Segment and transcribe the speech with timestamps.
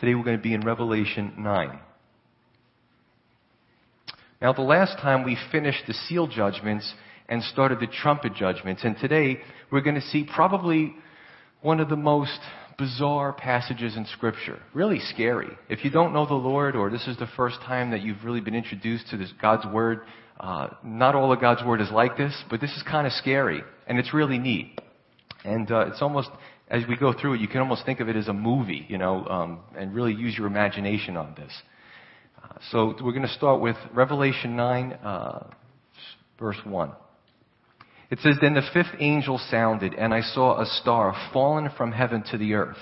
[0.00, 1.80] Today we're going to be in Revelation 9.
[4.42, 6.92] Now, the last time we finished the seal judgments
[7.30, 9.38] and started the trumpet judgments, and today
[9.72, 10.94] we're going to see probably
[11.62, 12.38] one of the most
[12.76, 14.60] bizarre passages in Scripture.
[14.74, 15.48] Really scary.
[15.70, 18.42] If you don't know the Lord, or this is the first time that you've really
[18.42, 20.00] been introduced to this God's Word,
[20.38, 23.62] uh, not all of God's Word is like this, but this is kind of scary,
[23.86, 24.78] and it's really neat.
[25.42, 26.28] And uh, it's almost,
[26.68, 28.98] as we go through it, you can almost think of it as a movie, you
[28.98, 31.52] know, um, and really use your imagination on this.
[32.42, 35.46] Uh, so we're going to start with Revelation 9, uh,
[36.38, 36.92] verse 1.
[38.10, 42.24] It says, Then the fifth angel sounded, and I saw a star fallen from heaven
[42.30, 42.78] to the earth,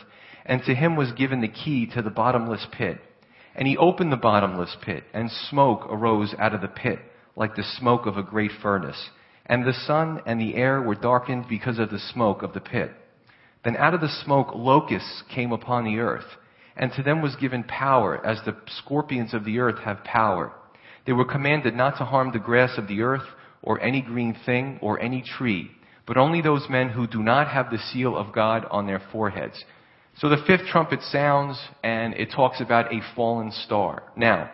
[0.47, 2.99] and to him was given the key to the bottomless pit.
[3.55, 6.99] And he opened the bottomless pit, and smoke arose out of the pit,
[7.37, 9.11] like the smoke of a great furnace.
[9.47, 12.91] And the sun and the air were darkened because of the smoke of the pit.
[13.65, 16.37] Then out of the smoke locusts came upon the earth,
[16.77, 20.53] and to them was given power, as the scorpions of the earth have power.
[21.07, 23.27] They were commanded not to harm the grass of the earth,
[23.63, 25.71] or any green thing, or any tree,
[26.07, 29.65] but only those men who do not have the seal of God on their foreheads.
[30.19, 34.03] So the fifth trumpet sounds, and it talks about a fallen star.
[34.17, 34.51] Now,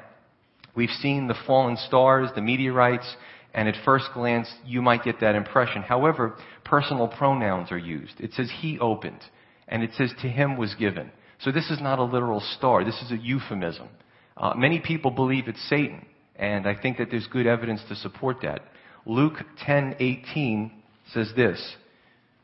[0.75, 3.17] we've seen the fallen stars, the meteorites,
[3.55, 5.83] and at first glance, you might get that impression.
[5.83, 8.21] However, personal pronouns are used.
[8.21, 9.21] It says he opened,
[9.69, 11.11] and it says to him was given.
[11.41, 12.85] So this is not a literal star.
[12.85, 13.89] This is a euphemism.
[14.37, 16.07] Uh, many people believe it's Satan,
[16.37, 18.63] and I think that there's good evidence to support that.
[19.07, 20.71] Luke 10:18
[21.13, 21.77] says this.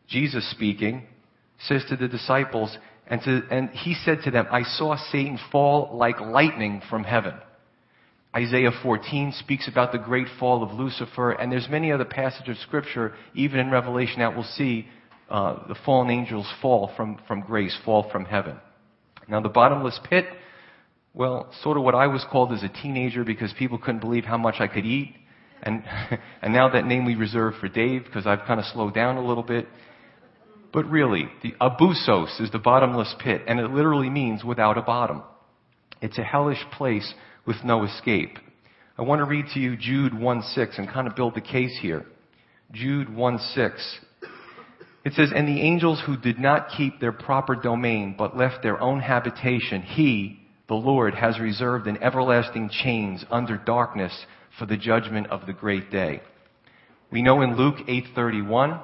[0.08, 1.06] Jesus speaking
[1.60, 5.96] says to the disciples, and, to, and he said to them, I saw Satan fall
[5.96, 7.34] like lightning from heaven.
[8.37, 12.62] Isaiah 14 speaks about the great fall of Lucifer, and there's many other passages of
[12.62, 14.87] scripture, even in Revelation, that we'll see
[15.31, 18.59] uh, the fallen angels fall from, from grace, fall from heaven.
[19.27, 20.27] Now, the bottomless pit,
[21.14, 24.36] well, sort of what I was called as a teenager because people couldn't believe how
[24.36, 25.14] much I could eat.
[25.63, 25.83] And,
[26.42, 29.27] and now that name we reserve for Dave because I've kind of slowed down a
[29.27, 29.67] little bit.
[30.75, 35.23] But really, the abyssos is the bottomless pit, and it literally means without a bottom.
[36.02, 37.14] It's a hellish place
[37.46, 38.39] with no escape.
[38.98, 42.05] I want to read to you Jude 1:6 and kind of build the case here.
[42.73, 44.01] Jude 1:6.
[45.05, 48.80] It says, "And the angels who did not keep their proper domain but left their
[48.80, 54.27] own habitation, he, the Lord, has reserved in everlasting chains under darkness
[54.58, 56.23] for the judgment of the great day."
[57.11, 58.80] We know in Luke 8:31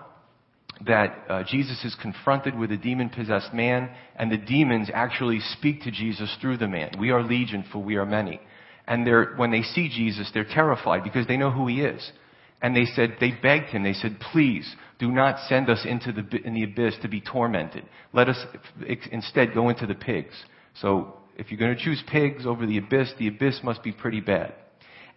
[0.86, 5.82] that uh, Jesus is confronted with a demon possessed man, and the demons actually speak
[5.82, 6.90] to Jesus through the man.
[6.98, 8.40] We are legion, for we are many.
[8.86, 9.06] And
[9.36, 12.12] when they see Jesus, they're terrified because they know who he is.
[12.60, 16.36] And they said, they begged him, they said, please do not send us into the,
[16.44, 17.84] in the abyss to be tormented.
[18.12, 18.38] Let us
[19.10, 20.34] instead go into the pigs.
[20.80, 24.20] So if you're going to choose pigs over the abyss, the abyss must be pretty
[24.20, 24.54] bad.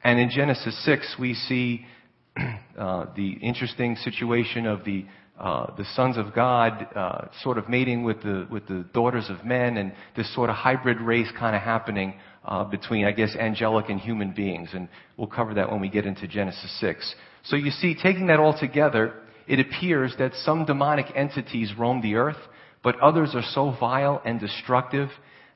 [0.03, 1.85] And in Genesis 6, we see
[2.77, 5.05] uh, the interesting situation of the
[5.39, 9.45] uh, the sons of God uh, sort of mating with the with the daughters of
[9.45, 12.15] men, and this sort of hybrid race kind of happening
[12.45, 14.69] uh, between, I guess, angelic and human beings.
[14.73, 14.87] And
[15.17, 17.15] we'll cover that when we get into Genesis 6.
[17.43, 19.13] So you see, taking that all together,
[19.47, 22.37] it appears that some demonic entities roam the earth,
[22.83, 25.09] but others are so vile and destructive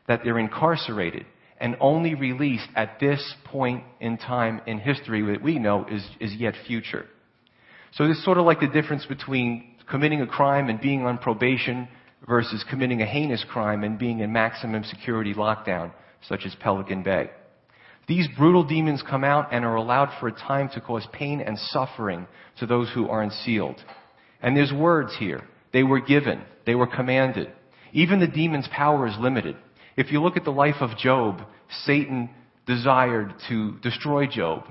[0.08, 1.26] that they're incarcerated
[1.60, 6.34] and only released at this point in time in history that we know is, is
[6.36, 7.06] yet future.
[7.94, 11.18] So this is sort of like the difference between committing a crime and being on
[11.18, 11.88] probation
[12.28, 15.92] versus committing a heinous crime and being in maximum security lockdown
[16.28, 17.30] such as Pelican Bay.
[18.08, 21.58] These brutal demons come out and are allowed for a time to cause pain and
[21.58, 22.28] suffering
[22.60, 23.78] to those who are unsealed.
[24.42, 25.44] And there's words here.
[25.74, 26.42] They were given.
[26.66, 27.52] They were commanded.
[27.94, 29.58] Even the demon's power is limited.
[29.96, 31.42] If you look at the life of Job,
[31.86, 32.30] Satan
[32.66, 34.66] desired to destroy Job,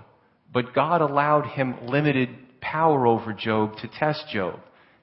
[0.52, 2.28] but God allowed him limited
[2.60, 4.58] power over Job to test Job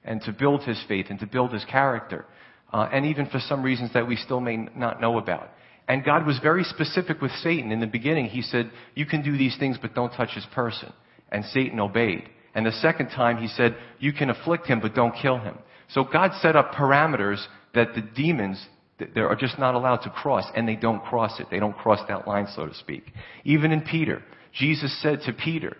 [0.06, 2.24] and to build his faith and to build his character.
[2.72, 5.50] Uh, and even for some reasons that we still may not know about.
[5.88, 7.70] And God was very specific with Satan.
[7.70, 10.92] In the beginning, he said, You can do these things, but don't touch his person.
[11.30, 12.28] And Satan obeyed.
[12.54, 15.58] And the second time, he said, You can afflict him, but don't kill him.
[15.88, 17.44] So God set up parameters
[17.74, 18.64] that the demons,
[18.98, 21.46] they are just not allowed to cross, and they don't cross it.
[21.50, 23.12] They don't cross that line, so to speak.
[23.44, 24.22] Even in Peter,
[24.52, 25.76] Jesus said to Peter,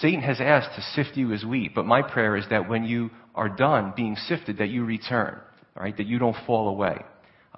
[0.00, 3.10] Satan has asked to sift you as wheat, but my prayer is that when you
[3.34, 5.38] are done being sifted, that you return,
[5.76, 6.96] right, that you don't fall away.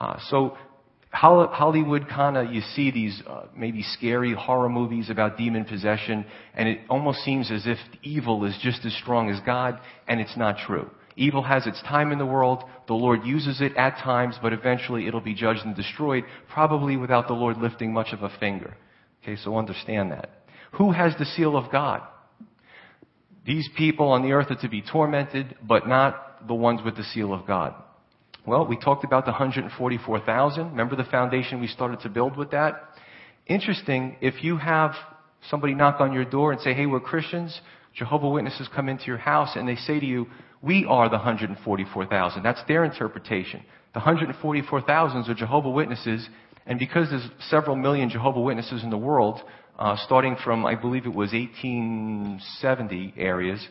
[0.00, 0.56] Uh, so
[1.10, 6.68] Hollywood kind of, you see these uh, maybe scary horror movies about demon possession, and
[6.68, 10.58] it almost seems as if evil is just as strong as God, and it's not
[10.66, 10.90] true.
[11.16, 12.62] Evil has its time in the world.
[12.86, 17.26] The Lord uses it at times, but eventually it'll be judged and destroyed, probably without
[17.26, 18.76] the Lord lifting much of a finger.
[19.22, 20.30] Okay, so understand that.
[20.72, 22.02] Who has the seal of God?
[23.46, 27.04] These people on the earth are to be tormented, but not the ones with the
[27.04, 27.74] seal of God.
[28.46, 30.70] Well, we talked about the 144,000.
[30.70, 32.74] Remember the foundation we started to build with that?
[33.46, 34.92] Interesting, if you have
[35.50, 37.60] somebody knock on your door and say, hey, we're Christians,
[37.94, 40.26] Jehovah Witnesses come into your house and they say to you,
[40.62, 42.42] we are the 144,000.
[42.42, 43.62] That's their interpretation.
[43.94, 46.28] The 144,000 are Jehovah Witnesses,
[46.66, 49.40] and because there's several million Jehovah Witnesses in the world,
[49.78, 53.66] uh, starting from, I believe it was 1870 areas,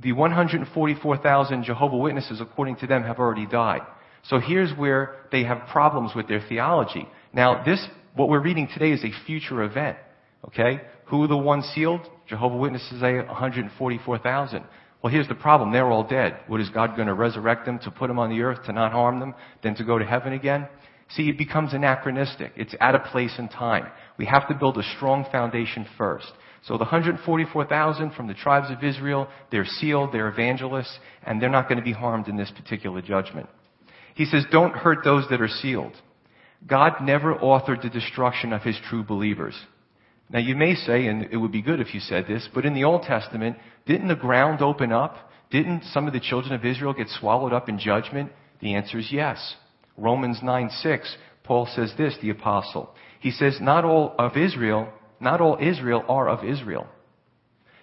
[0.00, 3.82] the 144,000 Jehovah Witnesses, according to them, have already died.
[4.24, 7.08] So here's where they have problems with their theology.
[7.32, 7.84] Now, this,
[8.14, 9.98] what we're reading today is a future event.
[10.46, 10.80] Okay?
[11.06, 12.00] Who are the ones sealed?
[12.28, 14.64] Jehovah Witnesses say 144,000.
[15.02, 15.72] Well, here's the problem.
[15.72, 16.38] They're all dead.
[16.48, 18.92] What is God going to resurrect them to put them on the earth to not
[18.92, 20.68] harm them, then to go to heaven again?
[21.10, 22.52] See, it becomes anachronistic.
[22.56, 23.86] It's out of place in time.
[24.18, 26.30] We have to build a strong foundation first.
[26.66, 31.68] So the 144,000 from the tribes of Israel, they're sealed, they're evangelists, and they're not
[31.68, 33.48] going to be harmed in this particular judgment.
[34.14, 35.92] He says, don't hurt those that are sealed.
[36.66, 39.54] God never authored the destruction of his true believers.
[40.28, 42.74] Now you may say, and it would be good if you said this, but in
[42.74, 43.56] the Old Testament,
[43.86, 45.30] didn't the ground open up?
[45.50, 48.32] Didn't some of the children of Israel get swallowed up in judgment?
[48.60, 49.54] The answer is yes.
[49.98, 52.94] Romans 9 6, Paul says this, the apostle.
[53.20, 54.88] He says, not all of Israel,
[55.20, 56.86] not all Israel are of Israel.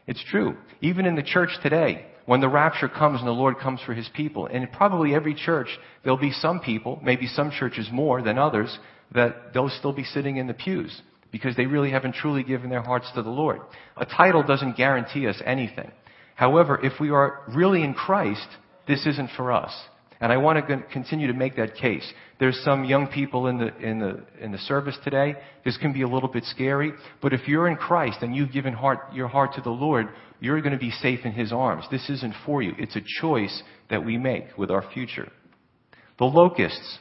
[0.08, 0.56] It's true.
[0.82, 4.10] Even in the church today, when the rapture comes and the Lord comes for his
[4.16, 5.68] people, and probably every church,
[6.04, 8.78] there'll be some people, maybe some churches more than others,
[9.14, 11.02] that they'll still be sitting in the pews
[11.32, 13.60] because they really haven't truly given their hearts to the Lord.
[13.98, 15.92] A title doesn't guarantee us anything.
[16.36, 18.48] However, if we are really in Christ,
[18.88, 19.74] this isn't for us.
[20.22, 22.06] And I want to continue to make that case.
[22.40, 25.36] There's some young people in the, in the, in the service today.
[25.64, 26.94] This can be a little bit scary.
[27.22, 30.08] But if you're in Christ and you've given heart, your heart to the Lord,
[30.40, 31.86] you're going to be safe in His arms.
[31.92, 32.74] This isn't for you.
[32.78, 35.30] It's a choice that we make with our future.
[36.18, 37.00] The locusts.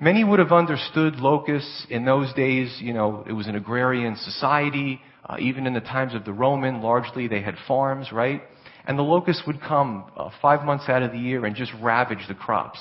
[0.00, 2.76] Many would have understood locusts in those days.
[2.80, 5.00] You know, it was an agrarian society.
[5.24, 8.42] Uh, even in the times of the Roman, largely they had farms, right?
[8.90, 12.26] And the locusts would come uh, five months out of the year and just ravage
[12.26, 12.80] the crops.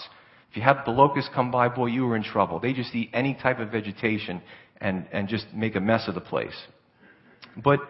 [0.50, 2.60] If you have the locusts come by, boy, you were in trouble.
[2.60, 4.42] They just eat any type of vegetation
[4.82, 6.56] and, and just make a mess of the place.
[7.64, 7.82] But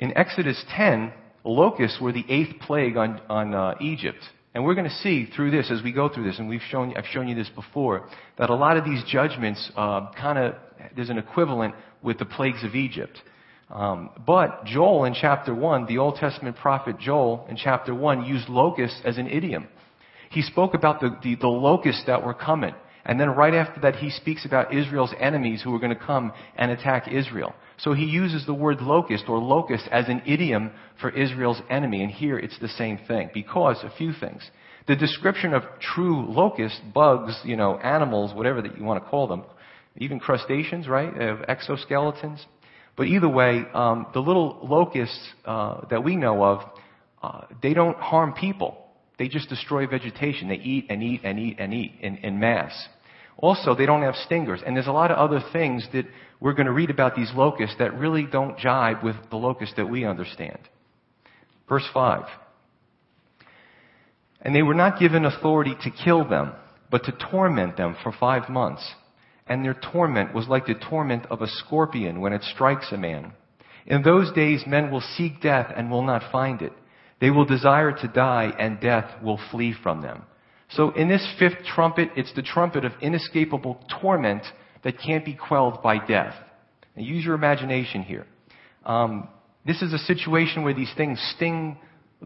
[0.00, 1.12] in Exodus 10,
[1.44, 4.24] locusts were the eighth plague on, on uh, Egypt.
[4.52, 6.96] And we're going to see through this as we go through this, and we've shown,
[6.96, 10.54] I've shown you this before, that a lot of these judgments uh, kind of
[10.96, 13.16] there's an equivalent with the plagues of Egypt.
[13.70, 18.48] Um, but Joel in chapter 1, the Old Testament prophet Joel in chapter 1 used
[18.48, 19.68] locusts as an idiom.
[20.30, 22.74] He spoke about the, the, the locusts that were coming.
[23.06, 26.32] And then right after that, he speaks about Israel's enemies who are going to come
[26.56, 27.54] and attack Israel.
[27.76, 30.70] So he uses the word locust or locust as an idiom
[31.00, 32.02] for Israel's enemy.
[32.02, 33.30] And here it's the same thing.
[33.34, 34.48] Because a few things.
[34.86, 39.26] The description of true locust, bugs, you know, animals, whatever that you want to call
[39.26, 39.44] them,
[39.96, 42.44] even crustaceans, right, of exoskeletons,
[42.96, 46.60] but either way, um, the little locusts uh, that we know of,
[47.22, 48.78] uh, they don't harm people.
[49.18, 50.48] They just destroy vegetation.
[50.48, 52.72] They eat and eat and eat and eat in, in mass.
[53.36, 54.60] Also, they don't have stingers.
[54.64, 56.04] And there's a lot of other things that
[56.40, 59.88] we're going to read about these locusts that really don't jibe with the locusts that
[59.88, 60.58] we understand.
[61.68, 62.26] Verse 5.
[64.42, 66.52] And they were not given authority to kill them,
[66.90, 68.94] but to torment them for five months
[69.46, 73.32] and their torment was like the torment of a scorpion when it strikes a man.
[73.86, 76.72] In those days, men will seek death and will not find it.
[77.20, 80.22] They will desire to die, and death will flee from them.
[80.70, 84.42] So, in this fifth trumpet, it's the trumpet of inescapable torment
[84.82, 86.34] that can't be quelled by death.
[86.96, 88.26] Now, use your imagination here.
[88.84, 89.28] Um,
[89.66, 91.78] this is a situation where these things sting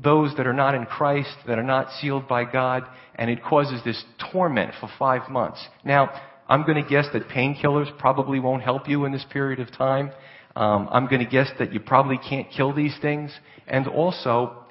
[0.02, 2.84] those that are not in Christ, that are not sealed by God,
[3.16, 5.64] and it causes this torment for five months.
[5.84, 6.10] Now,
[6.48, 10.10] I'm going to guess that painkillers probably won't help you in this period of time.
[10.56, 13.30] Um, I'm going to guess that you probably can't kill these things.
[13.66, 14.64] And also,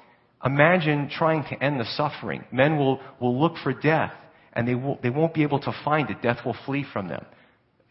[0.44, 2.44] imagine trying to end the suffering.
[2.50, 4.12] Men will, will look for death,
[4.52, 6.20] and they, will, they won't be able to find it.
[6.20, 7.24] Death will flee from them.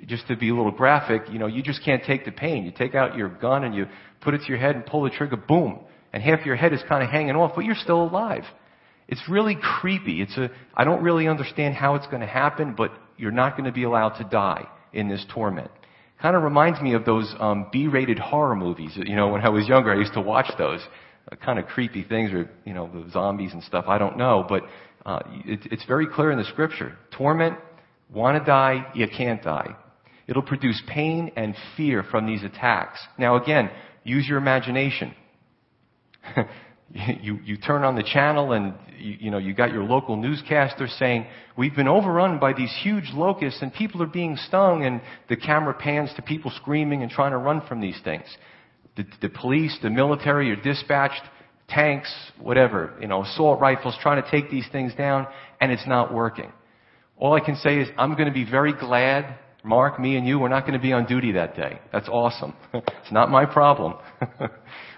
[0.05, 2.65] Just to be a little graphic, you know, you just can't take the pain.
[2.65, 3.87] You take out your gun and you
[4.21, 5.79] put it to your head and pull the trigger, boom.
[6.13, 8.43] And half your head is kind of hanging off, but you're still alive.
[9.07, 10.21] It's really creepy.
[10.21, 13.65] It's a, I don't really understand how it's going to happen, but you're not going
[13.65, 15.71] to be allowed to die in this torment.
[16.21, 18.91] Kind of reminds me of those um, B-rated horror movies.
[18.95, 20.79] You know, when I was younger, I used to watch those.
[21.43, 23.85] kind of creepy things or, you know, the zombies and stuff.
[23.87, 24.63] I don't know, but
[25.05, 26.97] uh, it, it's very clear in the scripture.
[27.11, 27.57] Torment,
[28.11, 29.75] want to die, you can't die.
[30.27, 32.99] It'll produce pain and fear from these attacks.
[33.17, 33.69] Now again,
[34.03, 35.13] use your imagination.
[37.21, 40.87] you, you turn on the channel and you, you, know you got your local newscaster
[40.87, 41.25] saying
[41.57, 45.73] we've been overrun by these huge locusts and people are being stung and the camera
[45.73, 48.25] pans to people screaming and trying to run from these things.
[48.95, 51.21] The, the police the military are dispatched
[51.67, 55.27] tanks whatever you know assault rifles trying to take these things down
[55.59, 56.51] and it's not working.
[57.17, 60.39] All i can say is i'm going to be very glad mark me and you
[60.39, 61.79] we're not going to be on duty that day.
[61.91, 62.53] That's awesome.
[62.73, 63.95] It's not my problem.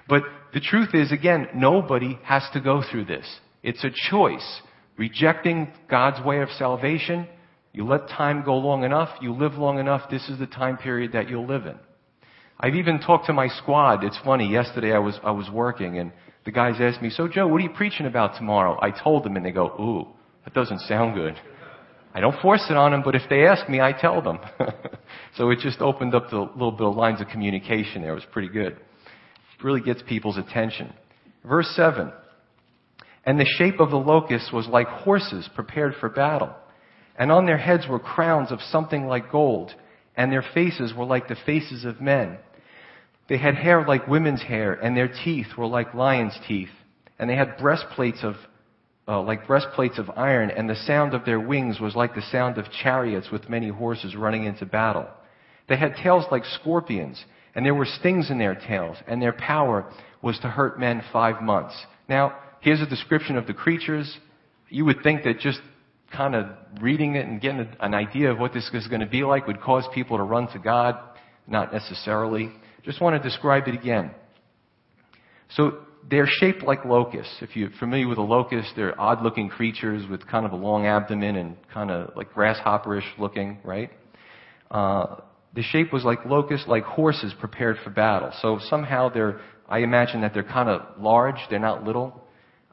[0.10, 3.26] But the truth is, again, nobody has to go through this.
[3.62, 4.62] It's a choice.
[4.98, 7.28] Rejecting God's way of salvation,
[7.72, 11.12] you let time go long enough, you live long enough, this is the time period
[11.14, 11.78] that you'll live in.
[12.60, 14.04] I've even talked to my squad.
[14.04, 16.12] It's funny, yesterday I was, I was working and
[16.46, 18.78] the guys asked me, so Joe, what are you preaching about tomorrow?
[18.82, 20.08] I told them and they go, ooh,
[20.44, 21.36] that doesn't sound good.
[22.14, 24.40] I don't force it on them, but if they ask me, I tell them.
[25.38, 28.12] so it just opened up the little bit of lines of communication there.
[28.12, 28.78] It was pretty good
[29.64, 30.94] really gets people's attention.
[31.46, 32.12] Verse 7
[33.26, 36.54] And the shape of the locusts was like horses prepared for battle,
[37.18, 39.74] and on their heads were crowns of something like gold,
[40.16, 42.38] and their faces were like the faces of men.
[43.28, 46.70] They had hair like women's hair, and their teeth were like lions' teeth,
[47.20, 48.36] and they had breastplates of
[49.08, 52.60] uh, like breastplates of iron, and the sound of their wings was like the sound
[52.60, 55.08] of chariots with many horses running into battle.
[55.68, 57.24] They had tails like scorpions,
[57.56, 59.92] and there were stings in their tails, and their power
[60.22, 61.76] was to hurt men five months.
[62.08, 64.18] Now, here's a description of the creatures.
[64.70, 65.60] You would think that just
[66.16, 66.48] kind of
[66.82, 69.62] reading it and getting an idea of what this is going to be like would
[69.62, 70.98] cause people to run to God.
[71.48, 72.52] Not necessarily.
[72.84, 74.12] Just want to describe it again.
[75.56, 75.80] So
[76.10, 77.36] they're shaped like locusts.
[77.42, 80.86] If you're familiar with a locust, they're odd looking creatures with kind of a long
[80.86, 83.92] abdomen and kind of like grasshopperish looking, right?
[84.70, 85.18] Uh,
[85.54, 88.32] the shape was like locusts, like horses prepared for battle.
[88.42, 92.22] So somehow they're, I imagine that they're kind of large, they're not little.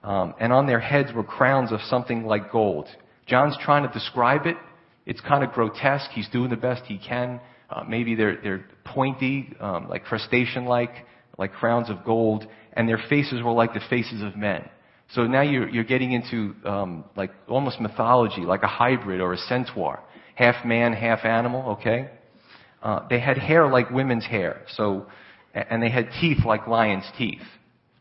[0.03, 2.87] Um, and on their heads were crowns of something like gold.
[3.27, 4.57] John's trying to describe it.
[5.05, 6.11] It's kind of grotesque.
[6.11, 7.41] He's doing the best he can.
[7.71, 11.07] Uh, maybe they're, they're pointy, um, like crustacean-like,
[11.39, 14.69] like crowns of gold, and their faces were like the faces of men.
[15.15, 19.39] So now you're, you're getting into um, like almost mythology, like a hybrid or a
[19.39, 20.01] centaur,
[20.35, 21.73] half man, half animal.
[21.79, 22.11] Okay,
[22.87, 25.07] uh, they had hair like women's hair, so,
[25.53, 27.43] and they had teeth like lions' teeth.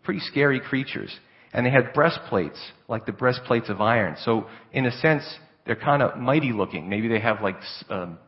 [0.03, 1.11] Pretty scary creatures.
[1.53, 4.15] And they had breastplates, like the breastplates of iron.
[4.23, 5.23] So, in a sense,
[5.65, 6.87] they're kind of mighty looking.
[6.87, 7.55] Maybe they have like
[7.89, 8.19] um,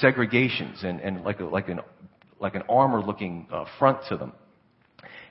[0.00, 1.80] segregations and, and like, a, like, an,
[2.38, 4.34] like an armor looking uh, front to them.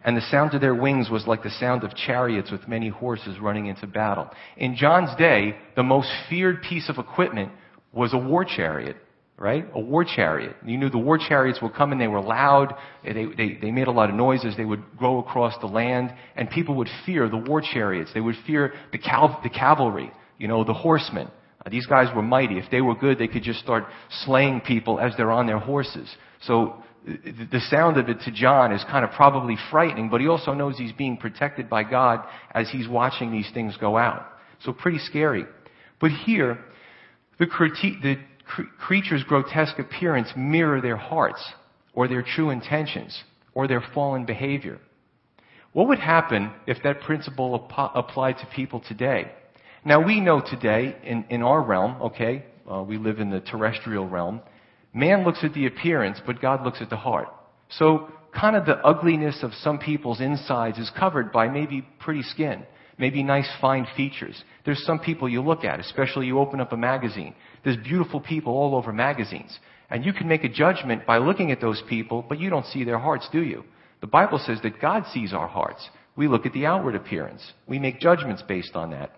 [0.03, 3.39] And the sound of their wings was like the sound of chariots with many horses
[3.39, 4.29] running into battle.
[4.57, 7.53] In John's day, the most feared piece of equipment
[7.93, 8.97] was a war chariot
[9.37, 9.65] right?
[9.75, 10.55] A war chariot.
[10.65, 13.91] You knew the war chariots were coming, they were loud, they, they, they made a
[13.91, 17.61] lot of noises, they would go across the land, and people would fear the war
[17.61, 18.11] chariots.
[18.13, 21.29] They would fear the, cal- the cavalry, you know, the horsemen.
[21.63, 22.57] Uh, these guys were mighty.
[22.57, 23.85] If they were good, they could just start
[24.25, 26.09] slaying people as they're on their horses.
[26.41, 30.53] So the sound of it to John is kind of probably frightening, but he also
[30.53, 34.25] knows he's being protected by God as he's watching these things go out.
[34.65, 35.45] So pretty scary.
[36.01, 36.59] But here,
[37.39, 38.17] the, critique, the
[38.79, 41.43] creatures' grotesque appearance mirror their hearts
[41.93, 43.23] or their true intentions
[43.53, 44.79] or their fallen behavior.
[45.73, 49.31] What would happen if that principle ap- applied to people today?
[49.85, 54.07] Now, we know today, in, in our realm, okay, uh, we live in the terrestrial
[54.07, 54.41] realm,
[54.93, 57.27] man looks at the appearance, but God looks at the heart.
[57.69, 62.65] So, kind of the ugliness of some people's insides is covered by maybe pretty skin,
[62.97, 64.43] maybe nice fine features.
[64.65, 67.35] There's some people you look at, especially you open up a magazine.
[67.63, 69.57] There's beautiful people all over magazines.
[69.89, 72.83] And you can make a judgment by looking at those people, but you don't see
[72.83, 73.63] their hearts, do you?
[74.01, 75.89] The Bible says that God sees our hearts.
[76.15, 77.53] We look at the outward appearance.
[77.67, 79.11] We make judgments based on that.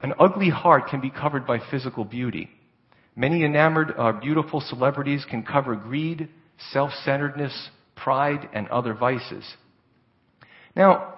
[0.00, 2.50] An ugly heart can be covered by physical beauty.
[3.16, 6.28] Many enamored, uh, beautiful celebrities can cover greed,
[6.72, 9.44] self-centeredness, pride, and other vices.
[10.76, 11.17] Now,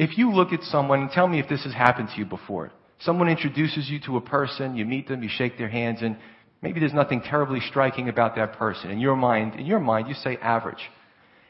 [0.00, 2.72] if you look at someone, tell me if this has happened to you before.
[3.00, 6.16] Someone introduces you to a person, you meet them, you shake their hands, and
[6.62, 8.90] maybe there's nothing terribly striking about that person.
[8.90, 10.90] In your mind, in your mind, you say average.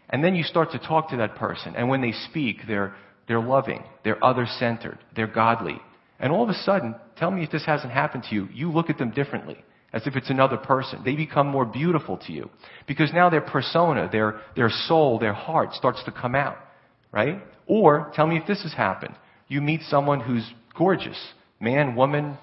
[0.09, 2.93] And then you start to talk to that person, and when they speak, they're,
[3.29, 5.81] they're loving, they're other-centered, they're godly.
[6.19, 8.91] And all of a sudden, tell me if this hasn't happened to you, you look
[8.91, 9.59] at them differently,
[9.93, 11.03] as if it's another person.
[11.05, 12.51] They become more beautiful to you.
[12.89, 16.57] Because now their persona, their, their soul, their heart starts to come out.
[17.13, 17.43] Right?
[17.67, 19.15] Or tell me if this has happened.
[19.49, 21.19] You meet someone who's gorgeous,
[21.61, 22.39] man, woman,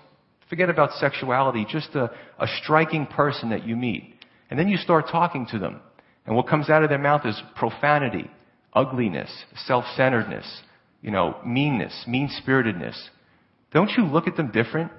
[0.50, 4.14] forget about sexuality, just a, a striking person that you meet.
[4.50, 5.82] And then you start talking to them.
[6.26, 8.30] And what comes out of their mouth is profanity,
[8.74, 9.32] ugliness,
[9.66, 10.62] self-centeredness,
[11.02, 13.10] you know, meanness, mean-spiritedness.
[13.74, 14.92] Don't you look at them different?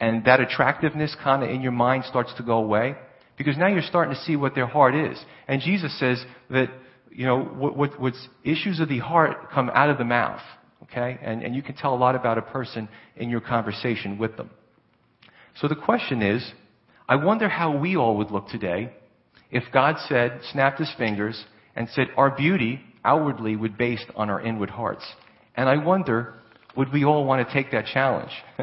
[0.00, 2.94] And that attractiveness kind of in your mind starts to go away?
[3.36, 5.18] Because now you're starting to see what their heart is.
[5.46, 6.68] And Jesus says that,
[7.10, 10.40] you know, what, what, what's issues of the heart come out of the mouth.
[10.84, 11.18] Okay?
[11.22, 14.50] And, and you can tell a lot about a person in your conversation with them.
[15.60, 16.48] So the question is,
[17.08, 18.92] I wonder how we all would look today
[19.50, 21.42] if God said, snapped his fingers,
[21.74, 25.04] and said our beauty outwardly would based on our inward hearts.
[25.56, 26.34] And I wonder,
[26.76, 28.30] would we all want to take that challenge?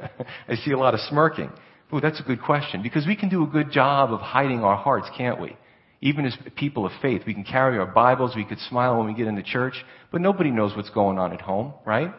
[0.48, 1.50] I see a lot of smirking.
[1.92, 2.82] Oh, that's a good question.
[2.84, 5.56] Because we can do a good job of hiding our hearts, can't we?
[6.02, 9.14] Even as people of faith, we can carry our Bibles, we could smile when we
[9.14, 9.74] get into church,
[10.12, 12.14] but nobody knows what's going on at home, right?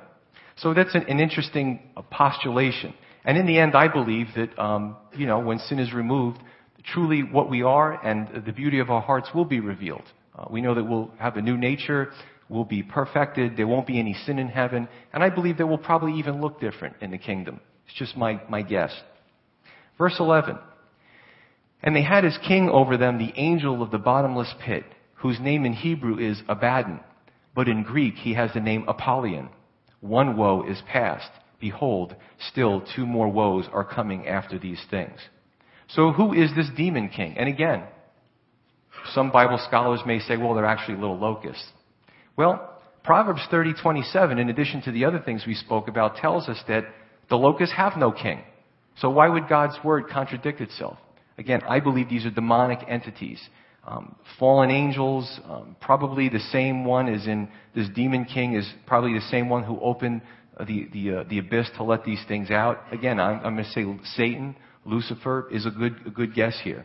[0.56, 1.80] So that's an, an interesting
[2.11, 2.95] postulation.
[3.25, 6.38] And in the end, I believe that, um, you know, when sin is removed,
[6.92, 10.04] truly what we are and the beauty of our hearts will be revealed.
[10.38, 12.12] Uh, we know that we'll have a new nature,
[12.49, 15.78] we'll be perfected, there won't be any sin in heaven, and I believe that we'll
[15.78, 17.61] probably even look different in the kingdom.
[17.87, 18.92] It's just my, my guess.
[19.99, 20.59] Verse 11.
[21.83, 24.85] And they had as king over them the angel of the bottomless pit,
[25.16, 27.00] whose name in Hebrew is Abaddon,
[27.54, 29.49] but in Greek he has the name Apollyon.
[30.00, 31.28] One woe is past.
[31.61, 32.14] Behold,
[32.50, 35.18] still two more woes are coming after these things.
[35.88, 37.37] So who is this demon king?
[37.38, 37.85] And again,
[39.12, 41.64] some Bible scholars may say, well, they're actually little locusts.
[42.37, 42.73] Well,
[43.04, 46.85] Proverbs 30:27, in addition to the other things we spoke about, tells us that
[47.28, 48.42] the locusts have no king.
[48.97, 50.99] So why would God's word contradict itself?
[51.38, 53.40] Again, I believe these are demonic entities.
[53.87, 59.12] Um, fallen angels, um, probably the same one as in this demon king is probably
[59.12, 60.23] the same one who opened
[60.66, 62.81] the the, uh, the abyss to let these things out.
[62.90, 63.85] Again, I'm, I'm going to say
[64.16, 66.85] Satan, Lucifer is a good a good guess here.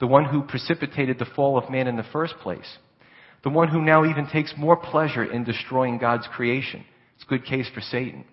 [0.00, 2.78] The one who precipitated the fall of man in the first place.
[3.44, 6.84] The one who now even takes more pleasure in destroying God's creation.
[7.14, 8.24] It's a good case for Satan.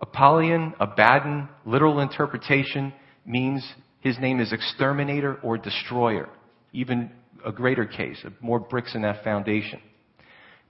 [0.00, 2.92] Apollyon, Abaddon, literal interpretation
[3.24, 3.66] means
[4.00, 6.28] his name is exterminator or destroyer.
[6.72, 7.10] Even
[7.44, 9.80] a greater case, more bricks in that foundation.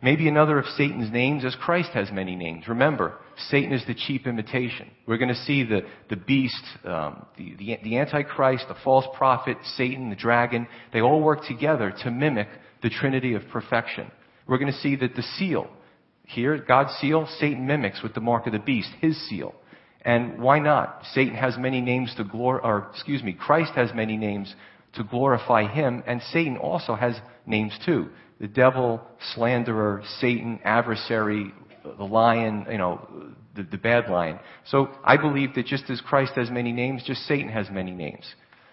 [0.03, 2.67] Maybe another of Satan's names is Christ has many names.
[2.69, 3.19] Remember,
[3.51, 4.91] Satan is the chief imitation.
[5.07, 9.59] We're going to see the, the beast, um, the, the, the Antichrist, the false prophet,
[9.77, 10.67] Satan, the dragon.
[10.95, 12.49] They all work together to mimic
[12.83, 14.11] the Trinity of perfection.
[14.47, 15.69] We're going to see that the seal,
[16.23, 19.55] here, God's seal, Satan mimics with the mark of the beast, his seal.
[20.03, 21.03] And why not?
[21.13, 24.55] Satan has many names to glor, or excuse me, Christ has many names
[24.95, 27.15] to glorify him, and Satan also has
[27.47, 28.09] names too.
[28.41, 29.03] The devil,
[29.35, 31.53] slanderer, Satan, adversary,
[31.85, 33.07] the lion, you know,
[33.55, 34.39] the, the bad lion.
[34.67, 38.25] So I believe that just as Christ has many names, just Satan has many names.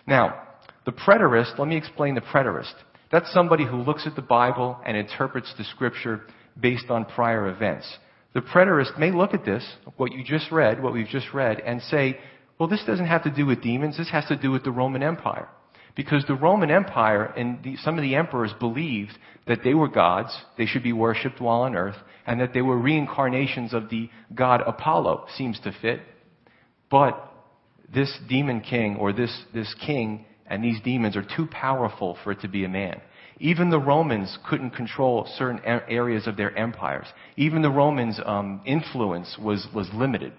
[0.06, 0.42] Now,
[0.86, 2.74] the preterist, let me explain the preterist.
[3.12, 6.22] That's somebody who looks at the Bible and interprets the scripture
[6.60, 7.86] based on prior events.
[8.34, 11.82] The preterist may look at this, what you just read, what we've just read, and
[11.82, 12.20] say,
[12.60, 15.04] well, this doesn't have to do with demons, this has to do with the Roman
[15.04, 15.48] Empire.
[15.96, 20.36] Because the Roman Empire and the, some of the emperors believed that they were gods,
[20.58, 21.96] they should be worshipped while on earth,
[22.28, 25.26] and that they were reincarnations of the god Apollo.
[25.36, 26.02] Seems to fit.
[26.92, 27.20] But
[27.92, 32.42] this demon king, or this, this king, and these demons are too powerful for it
[32.42, 33.02] to be a man.
[33.39, 37.06] Even the Romans couldn't control certain areas of their empires.
[37.36, 40.34] Even the Romans' um, influence was, was limited.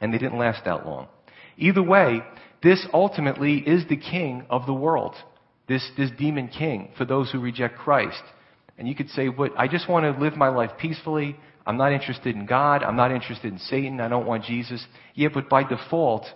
[0.00, 1.08] And they didn't last that long.
[1.56, 2.22] Either way,
[2.62, 5.14] this ultimately is the king of the world.
[5.68, 8.22] This, this demon king for those who reject Christ.
[8.78, 11.36] And you could say, what, I just want to live my life peacefully.
[11.66, 12.82] I'm not interested in God.
[12.82, 14.00] I'm not interested in Satan.
[14.00, 14.84] I don't want Jesus.
[15.14, 16.26] Yeah, but by default,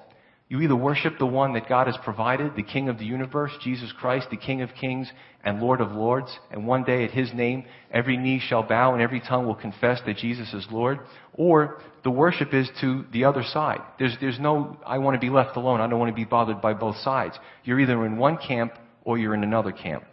[0.48, 3.92] you either worship the one that God has provided, the King of the universe, Jesus
[3.98, 5.10] Christ, the King of kings
[5.44, 9.02] and Lord of lords, and one day at His name, every knee shall bow and
[9.02, 11.00] every tongue will confess that Jesus is Lord,
[11.34, 13.80] or the worship is to the other side.
[13.98, 15.80] There's, there's no, I want to be left alone.
[15.80, 17.36] I don't want to be bothered by both sides.
[17.64, 20.04] You're either in one camp or you're in another camp.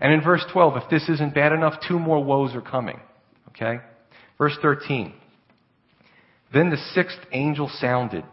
[0.00, 3.00] And in verse 12, if this isn't bad enough, two more woes are coming.
[3.50, 3.80] Okay?
[4.38, 5.12] Verse 13.
[6.54, 8.24] Then the sixth angel sounded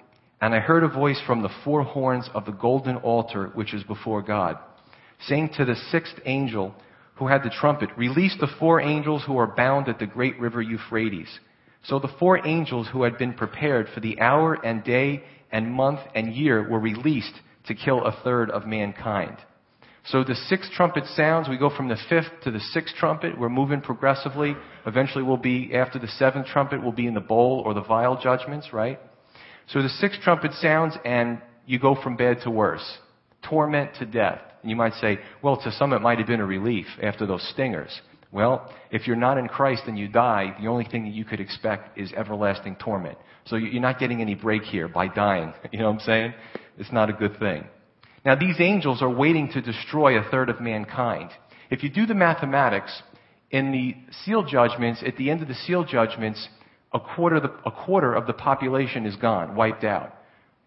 [0.42, 3.84] and I heard a voice from the four horns of the golden altar which is
[3.84, 4.58] before God,
[5.28, 6.76] saying to the sixth angel
[7.16, 10.62] who had the trumpet, Release the four angels who are bound at the great river
[10.62, 11.40] Euphrates.
[11.84, 16.00] So the four angels who had been prepared for the hour and day and month
[16.14, 17.34] and year were released
[17.68, 19.38] to kill a third of mankind.
[20.08, 23.40] So the sixth trumpet sounds, we go from the fifth to the sixth trumpet.
[23.40, 24.56] We're moving progressively.
[24.86, 28.20] Eventually we'll be, after the seventh trumpet, we'll be in the bowl or the vial
[28.22, 29.00] judgments, right?
[29.68, 32.98] So the sixth trumpet sounds and you go from bad to worse.
[33.48, 34.42] Torment to death.
[34.62, 37.48] And you might say, well, to some it might have been a relief after those
[37.52, 38.02] stingers.
[38.32, 41.40] Well, if you're not in Christ and you die, the only thing that you could
[41.40, 43.18] expect is everlasting torment.
[43.46, 45.54] So you're not getting any break here by dying.
[45.72, 46.34] You know what I'm saying?
[46.78, 47.66] It's not a good thing.
[48.26, 51.30] Now, these angels are waiting to destroy a third of mankind.
[51.70, 53.02] If you do the mathematics,
[53.52, 56.48] in the seal judgments, at the end of the seal judgments,
[56.96, 60.16] a quarter, the, a quarter of the population is gone, wiped out.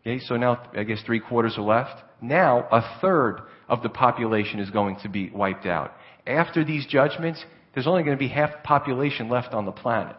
[0.02, 2.02] Okay, so now I guess three quarters are left.
[2.20, 5.92] Now a third of the population is going to be wiped out.
[6.26, 10.16] After these judgments, there's only going to be half the population left on the planet.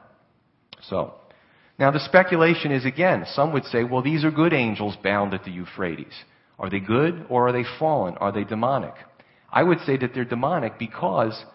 [0.82, 1.13] So,
[1.78, 5.43] now the speculation is again, some would say, well, these are good angels bound at
[5.43, 6.13] the Euphrates.
[6.58, 8.17] Are they good or are they fallen?
[8.17, 8.95] Are they demonic?
[9.52, 11.45] I would say that they're demonic because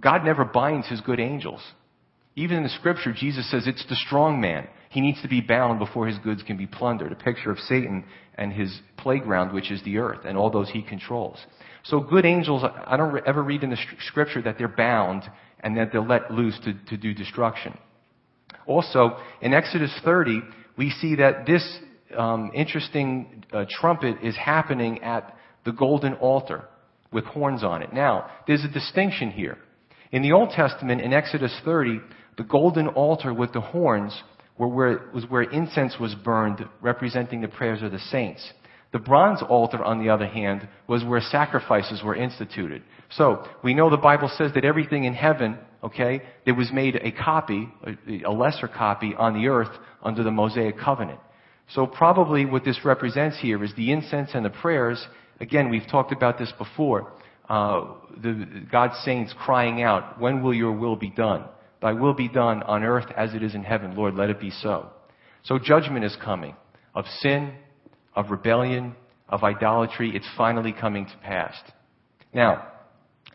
[0.00, 1.60] God never binds his good angels.
[2.40, 4.66] Even in the scripture, Jesus says it's the strong man.
[4.88, 7.12] He needs to be bound before his goods can be plundered.
[7.12, 8.02] A picture of Satan
[8.34, 11.36] and his playground, which is the earth, and all those he controls.
[11.84, 13.76] So good angels, I don't ever read in the
[14.06, 15.24] scripture that they're bound
[15.62, 17.76] and that they're let loose to, to do destruction.
[18.64, 20.40] Also, in Exodus 30,
[20.78, 21.78] we see that this
[22.16, 26.64] um, interesting uh, trumpet is happening at the golden altar
[27.12, 27.92] with horns on it.
[27.92, 29.58] Now, there's a distinction here.
[30.10, 32.00] In the Old Testament, in Exodus 30,
[32.36, 34.22] the golden altar with the horns
[34.58, 38.52] were where, was where incense was burned, representing the prayers of the saints.
[38.92, 42.82] The bronze altar, on the other hand, was where sacrifices were instituted.
[43.10, 47.12] So, we know the Bible says that everything in heaven, okay, there was made a
[47.12, 47.68] copy,
[48.24, 49.70] a lesser copy on the earth
[50.02, 51.20] under the Mosaic covenant.
[51.74, 55.04] So probably what this represents here is the incense and the prayers.
[55.40, 57.12] Again, we've talked about this before.
[57.48, 61.44] Uh, the, God's saints crying out, when will your will be done?
[61.80, 63.96] Thy will be done on earth as it is in heaven.
[63.96, 64.90] Lord, let it be so.
[65.42, 66.54] So judgment is coming
[66.94, 67.54] of sin,
[68.14, 68.94] of rebellion,
[69.28, 70.14] of idolatry.
[70.14, 71.54] It's finally coming to pass.
[72.34, 72.66] Now,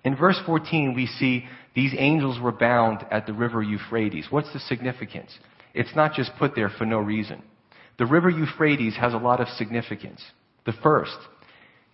[0.03, 4.27] in verse 14, we see these angels were bound at the river Euphrates.
[4.29, 5.31] What's the significance?
[5.73, 7.41] It's not just put there for no reason.
[7.97, 10.21] The river Euphrates has a lot of significance.
[10.65, 11.17] The first,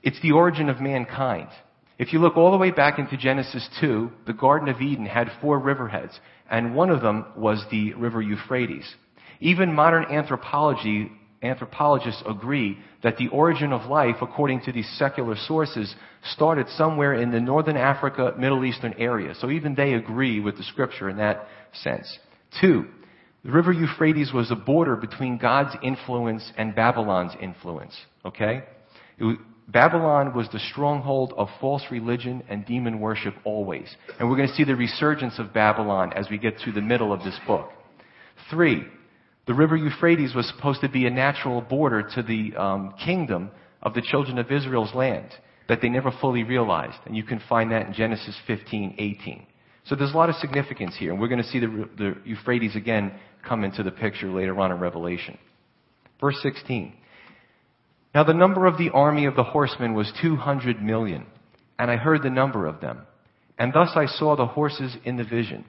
[0.03, 1.49] it's the origin of mankind.
[1.97, 5.31] If you look all the way back into Genesis 2, the Garden of Eden had
[5.39, 6.19] four riverheads,
[6.51, 8.93] and one of them was the river Euphrates.
[9.39, 11.09] Even modern anthropology,
[11.41, 15.95] anthropologists agree that the origin of life, according to these secular sources,
[16.33, 19.33] started somewhere in the northern Africa, Middle Eastern area.
[19.33, 22.19] So even they agree with the scripture in that sense.
[22.59, 22.85] Two,
[23.43, 27.97] the river Euphrates was a border between God's influence and Babylon's influence.
[28.25, 28.63] Okay?
[29.71, 33.95] Babylon was the stronghold of false religion and demon worship always.
[34.19, 37.13] And we're going to see the resurgence of Babylon as we get to the middle
[37.13, 37.69] of this book.
[38.49, 38.83] Three,
[39.47, 43.93] the river Euphrates was supposed to be a natural border to the um, kingdom of
[43.93, 45.31] the children of Israel's land
[45.69, 46.97] that they never fully realized.
[47.05, 49.47] And you can find that in Genesis 15, 18.
[49.85, 52.75] So there's a lot of significance here, and we're going to see the, the Euphrates
[52.75, 53.13] again
[53.47, 55.37] come into the picture later on in Revelation.
[56.19, 56.93] Verse 16.
[58.13, 61.25] Now the number of the army of the horsemen was 200 million,
[61.79, 63.01] and I heard the number of them.
[63.57, 65.65] And thus I saw the horses in the vision.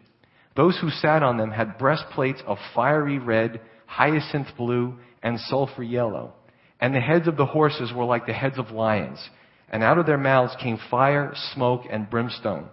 [0.56, 6.34] Those who sat on them had breastplates of fiery red, hyacinth blue, and sulfur yellow.
[6.80, 9.30] And the heads of the horses were like the heads of lions,
[9.70, 12.68] and out of their mouths came fire, smoke, and brimstone.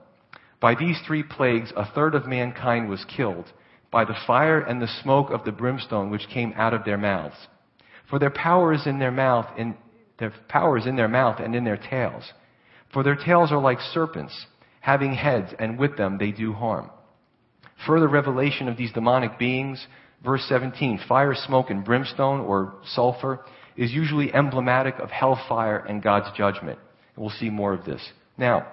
[0.60, 3.46] By these three plagues, a third of mankind was killed
[3.92, 7.36] by the fire and the smoke of the brimstone which came out of their mouths.
[8.10, 9.76] For their power is in their mouth, in,
[10.18, 12.24] their power is in their mouth and in their tails.
[12.92, 14.34] For their tails are like serpents,
[14.82, 16.90] having heads, and with them they do harm.
[17.86, 19.86] Further revelation of these demonic beings,
[20.24, 23.46] verse 17, fire, smoke, and brimstone, or sulfur,
[23.78, 26.80] is usually emblematic of hellfire and God's judgment.
[27.16, 28.02] We'll see more of this.
[28.38, 28.68] Now,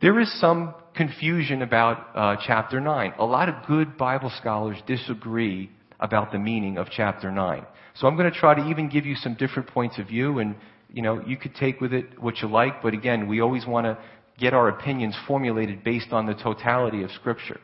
[0.00, 3.14] there is some confusion about uh, chapter 9.
[3.18, 7.64] A lot of good Bible scholars disagree about the meaning of chapter 9.
[7.94, 10.56] So I'm going to try to even give you some different points of view and
[10.92, 13.84] you know, you could take with it what you like, but again, we always want
[13.84, 13.98] to
[14.38, 17.60] get our opinions formulated based on the totality of scripture.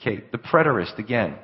[0.00, 1.36] Okay, the preterist again.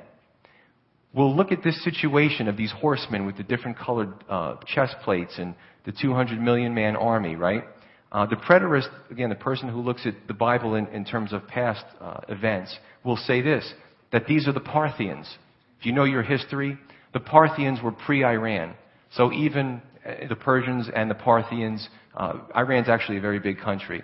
[1.13, 5.33] We'll look at this situation of these horsemen with the different colored uh, chest plates
[5.37, 7.63] and the 200 million man army, right?
[8.11, 11.47] Uh, the preterist, again, the person who looks at the Bible in, in terms of
[11.47, 13.73] past uh, events, will say this
[14.11, 15.37] that these are the Parthians.
[15.85, 16.79] If you know your history,
[17.13, 18.73] the Parthians were pre Iran.
[19.11, 24.01] So even uh, the Persians and the Parthians, uh, Iran's actually a very big country.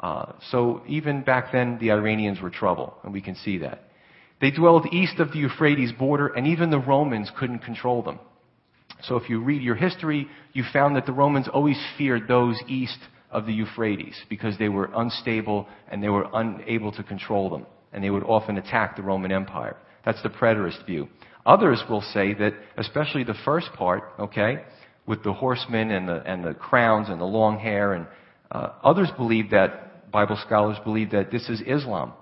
[0.00, 3.84] Uh, so even back then, the Iranians were trouble, and we can see that.
[4.40, 8.18] They dwelled east of the Euphrates border, and even the Romans couldn't control them.
[9.04, 12.98] So if you read your history, you found that the Romans always feared those east
[13.30, 17.66] of the Euphrates because they were unstable and they were unable to control them.
[17.92, 19.76] And they would often attack the Roman Empire.
[20.04, 21.08] That's the preterist view.
[21.46, 24.64] Others will say that, especially the first part, okay,
[25.06, 28.06] with the horsemen and the, and the crowns and the long hair, and
[28.52, 32.12] uh, others believe that, Bible scholars believe that this is Islam.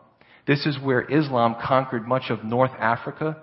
[0.47, 3.43] This is where Islam conquered much of North Africa,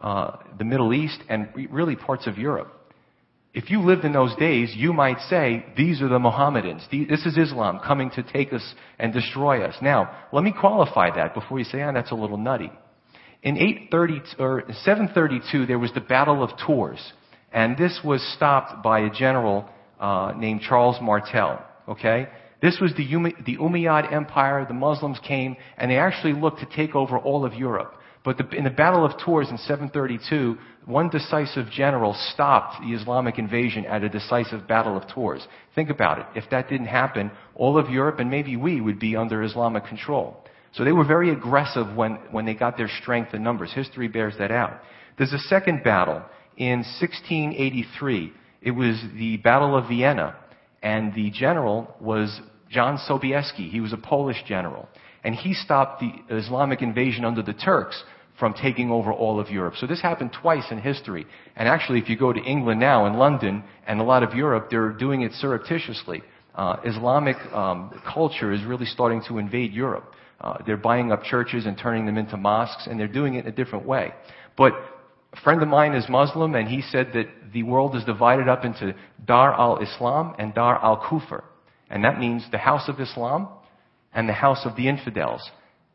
[0.00, 2.72] uh, the Middle East, and really parts of Europe.
[3.54, 6.86] If you lived in those days, you might say, these are the Mohammedans.
[6.90, 9.76] This is Islam coming to take us and destroy us.
[9.80, 12.72] Now, let me qualify that before you say, ah, that's a little nutty.
[13.44, 17.12] In 830, or 732, there was the Battle of Tours.
[17.52, 19.68] And this was stopped by a general
[20.00, 21.62] uh, named Charles Martel.
[21.86, 22.26] Okay?
[22.62, 23.04] This was the,
[23.44, 24.64] the Umayyad Empire.
[24.66, 27.94] The Muslims came, and they actually looked to take over all of Europe.
[28.24, 33.38] But the, in the Battle of Tours in 732, one decisive general stopped the Islamic
[33.38, 35.46] invasion at a decisive Battle of Tours.
[35.74, 36.26] Think about it.
[36.34, 40.42] If that didn't happen, all of Europe and maybe we would be under Islamic control.
[40.74, 43.72] So they were very aggressive when, when they got their strength and numbers.
[43.72, 44.80] History bears that out.
[45.16, 46.22] There's a second battle
[46.56, 48.32] in 1683.
[48.62, 50.36] It was the Battle of Vienna,
[50.82, 53.70] and the general was John Sobieski.
[53.70, 54.88] He was a Polish general.
[55.22, 58.02] And he stopped the Islamic invasion under the Turks
[58.38, 59.74] from taking over all of Europe.
[59.78, 61.24] So this happened twice in history.
[61.54, 64.68] And actually, if you go to England now and London and a lot of Europe,
[64.70, 66.22] they're doing it surreptitiously.
[66.54, 70.12] Uh, Islamic um, culture is really starting to invade Europe.
[70.40, 73.52] Uh, they're buying up churches and turning them into mosques, and they're doing it in
[73.52, 74.12] a different way.
[74.56, 74.72] But
[75.32, 78.64] a friend of mine is Muslim, and he said that the world is divided up
[78.64, 78.94] into
[79.24, 81.42] Dar al-Islam and Dar al-Kufr.
[81.90, 83.48] And that means the house of Islam
[84.12, 85.42] and the house of the infidels.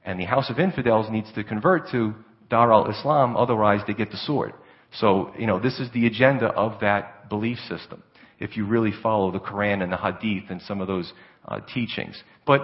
[0.04, 2.16] And the house of infidels needs to convert to
[2.50, 4.54] Dar al-Islam, otherwise they get the sword.
[4.94, 8.02] So, you know, this is the agenda of that belief system,
[8.40, 11.14] if you really follow the Quran and the Hadith and some of those
[11.48, 12.22] uh, teachings.
[12.46, 12.62] But,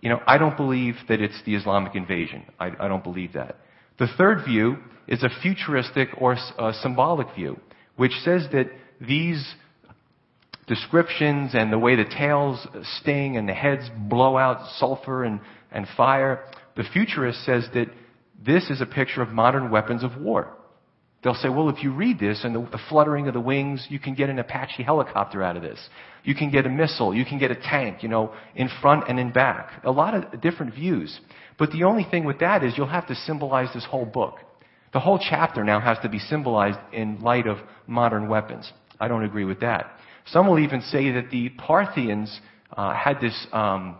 [0.00, 2.44] you know, I don't believe that it's the Islamic invasion.
[2.60, 3.56] I, I don't believe that.
[3.98, 4.76] The third view
[5.08, 6.36] is a futuristic or
[6.82, 7.58] symbolic view,
[7.96, 9.54] which says that these
[10.66, 12.66] descriptions and the way the tails
[12.98, 16.44] sting and the heads blow out sulfur and, and fire,
[16.76, 17.86] the futurist says that
[18.44, 20.55] this is a picture of modern weapons of war.
[21.26, 23.98] They'll say, well, if you read this and the, the, fluttering of the wings, you
[23.98, 25.76] can get an Apache helicopter out of this.
[26.22, 27.12] You can get a missile.
[27.12, 29.82] You can get a tank, you know, in front and in back.
[29.82, 31.18] A lot of different views.
[31.58, 34.36] But the only thing with that is you'll have to symbolize this whole book.
[34.92, 37.58] The whole chapter now has to be symbolized in light of
[37.88, 38.70] modern weapons.
[39.00, 39.98] I don't agree with that.
[40.26, 42.40] Some will even say that the Parthians
[42.76, 43.96] uh, had this um,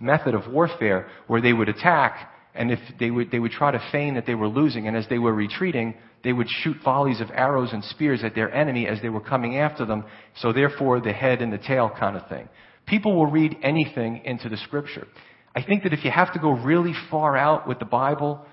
[0.00, 3.88] method of warfare where they would attack and if they would, they would try to
[3.92, 5.94] feign that they were losing, and as they were retreating,
[6.26, 9.58] they would shoot volleys of arrows and spears at their enemy as they were coming
[9.58, 10.04] after them.
[10.34, 12.48] So therefore, the head and the tail kind of thing.
[12.84, 15.06] People will read anything into the scripture.
[15.54, 18.44] I think that if you have to go really far out with the Bible,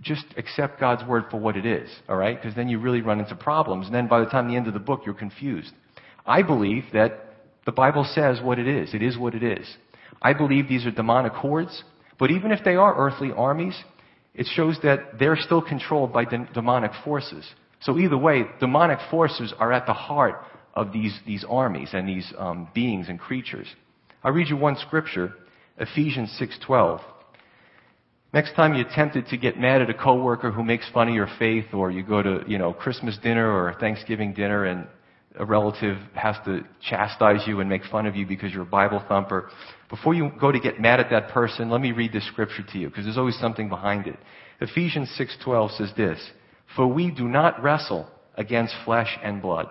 [0.00, 2.34] just accept God's word for what it is, all right?
[2.34, 3.84] Because then you really run into problems.
[3.84, 5.72] And then by the time the end of the book, you're confused.
[6.24, 7.26] I believe that
[7.66, 8.94] the Bible says what it is.
[8.94, 9.76] It is what it is.
[10.22, 11.84] I believe these are demonic hordes.
[12.18, 13.78] But even if they are earthly armies,
[14.34, 17.46] it shows that they're still controlled by de- demonic forces.
[17.80, 22.32] So either way, demonic forces are at the heart of these, these armies and these
[22.38, 23.66] um, beings and creatures.
[24.24, 25.34] I'll read you one scripture,
[25.78, 27.00] Ephesians 6.12.
[28.32, 31.28] Next time you're tempted to get mad at a coworker who makes fun of your
[31.38, 34.86] faith, or you go to, you know, Christmas dinner or Thanksgiving dinner and
[35.36, 39.02] a relative has to chastise you and make fun of you because you're a Bible
[39.08, 39.50] thumper,
[39.88, 42.78] before you go to get mad at that person, let me read this scripture to
[42.78, 44.18] you because there's always something behind it.
[44.60, 46.32] Ephesians 6:12 says this,
[46.76, 49.68] "For we do not wrestle against flesh and blood,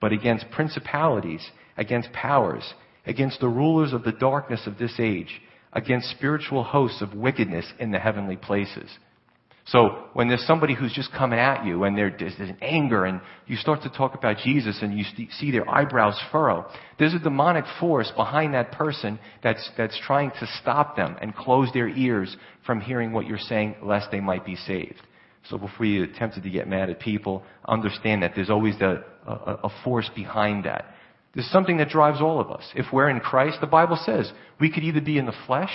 [0.00, 2.74] but against principalities, against powers,
[3.06, 5.40] against the rulers of the darkness of this age,
[5.72, 8.98] against spiritual hosts of wickedness in the heavenly places."
[9.66, 13.56] So when there's somebody who's just coming at you and there's, an anger and you
[13.56, 15.04] start to talk about Jesus and you
[15.38, 16.66] see their eyebrows furrow,
[16.98, 21.68] there's a demonic force behind that person that's, that's trying to stop them and close
[21.72, 25.00] their ears from hearing what you're saying lest they might be saved.
[25.48, 29.32] So before you're tempted to get mad at people, understand that there's always a, a,
[29.64, 30.94] a force behind that.
[31.34, 32.64] There's something that drives all of us.
[32.74, 35.70] If we're in Christ, the Bible says we could either be in the flesh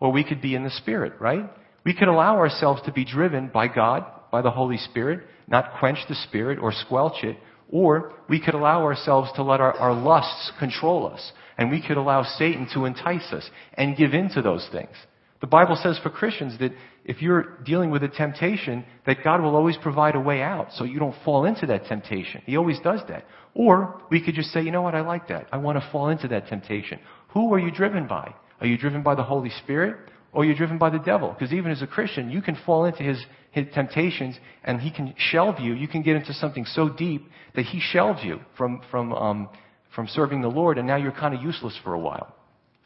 [0.00, 1.48] or we could be in the spirit, right?
[1.86, 5.98] We can allow ourselves to be driven by God, by the Holy Spirit, not quench
[6.08, 7.36] the Spirit or squelch it,
[7.70, 11.32] Or we could allow ourselves to let our, our lusts control us.
[11.56, 14.94] And we could allow Satan to entice us and give in to those things.
[15.40, 16.72] The Bible says for Christians that
[17.04, 20.82] if you're dealing with a temptation, that God will always provide a way out so
[20.82, 22.42] you don't fall into that temptation.
[22.46, 23.26] He always does that.
[23.54, 25.46] Or we could just say, you know what, I like that.
[25.52, 26.98] I want to fall into that temptation.
[27.28, 28.34] Who are you driven by?
[28.60, 29.98] Are you driven by the Holy Spirit
[30.36, 31.30] or you're driven by the devil?
[31.32, 35.14] Because even as a Christian, you can fall into his, his temptations and he can
[35.16, 35.72] shelve you.
[35.72, 39.48] You can get into something so deep that he shelves you from, from, um,
[39.94, 42.34] from serving the Lord and now you're kind of useless for a while.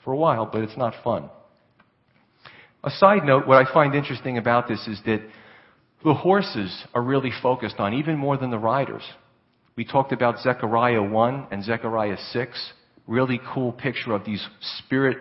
[0.04, 1.28] For a while, but it's not fun.
[2.84, 5.20] A side note, what I find interesting about this is that
[6.04, 9.02] the horses are really focused on, even more than the riders.
[9.74, 12.72] We talked about Zechariah 1 and Zechariah 6.
[13.08, 14.46] Really cool picture of these
[14.78, 15.18] spirit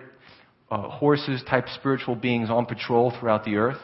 [0.72, 3.80] uh, horses type spiritual beings on patrol throughout the earth.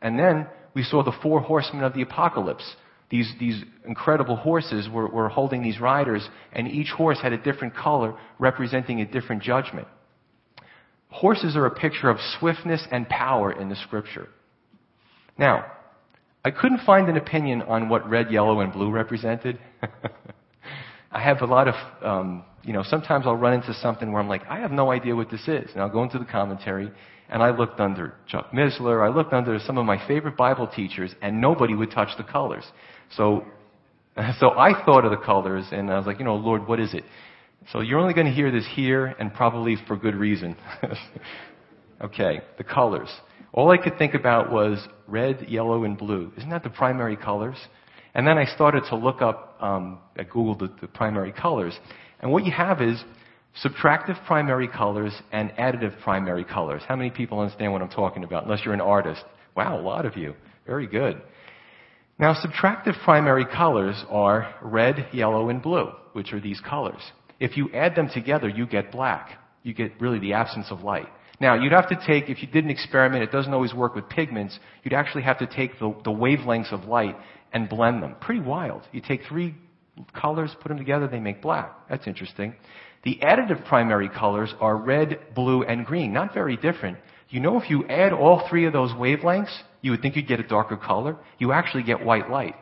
[0.00, 2.76] And then we saw the four horsemen of the apocalypse.
[3.10, 7.74] These, these incredible horses were, were holding these riders, and each horse had a different
[7.74, 9.88] color representing a different judgment.
[11.08, 14.28] Horses are a picture of swiftness and power in the scripture.
[15.38, 15.64] Now,
[16.44, 19.58] I couldn't find an opinion on what red, yellow, and blue represented.
[21.10, 24.28] I have a lot of, um, you know, sometimes I'll run into something where I'm
[24.28, 25.70] like, I have no idea what this is.
[25.72, 26.90] And I'll go into the commentary,
[27.30, 31.14] and I looked under Chuck Missler, I looked under some of my favorite Bible teachers,
[31.22, 32.64] and nobody would touch the colors.
[33.16, 33.44] So,
[34.38, 36.92] so I thought of the colors, and I was like, you know, Lord, what is
[36.94, 37.04] it?
[37.72, 40.56] So you're only going to hear this here and probably for good reason.
[42.00, 43.10] okay, the colors.
[43.52, 46.32] All I could think about was red, yellow, and blue.
[46.36, 47.56] Isn't that the primary colors?
[48.18, 51.78] And then I started to look up, um, I Googled the, the primary colors.
[52.18, 53.00] And what you have is
[53.64, 56.82] subtractive primary colors and additive primary colors.
[56.88, 58.42] How many people understand what I'm talking about?
[58.42, 59.22] Unless you're an artist.
[59.56, 60.34] Wow, a lot of you.
[60.66, 61.22] Very good.
[62.18, 67.00] Now, subtractive primary colors are red, yellow, and blue, which are these colors.
[67.38, 69.38] If you add them together, you get black.
[69.62, 71.06] You get really the absence of light.
[71.40, 74.08] Now, you'd have to take, if you did an experiment, it doesn't always work with
[74.08, 77.14] pigments, you'd actually have to take the, the wavelengths of light
[77.52, 78.16] and blend them.
[78.20, 78.82] Pretty wild.
[78.92, 79.54] You take three
[80.14, 81.88] colors, put them together, they make black.
[81.88, 82.54] That's interesting.
[83.04, 86.12] The additive primary colors are red, blue, and green.
[86.12, 86.98] Not very different.
[87.30, 90.40] You know, if you add all three of those wavelengths, you would think you'd get
[90.40, 91.16] a darker color.
[91.38, 92.54] You actually get white light.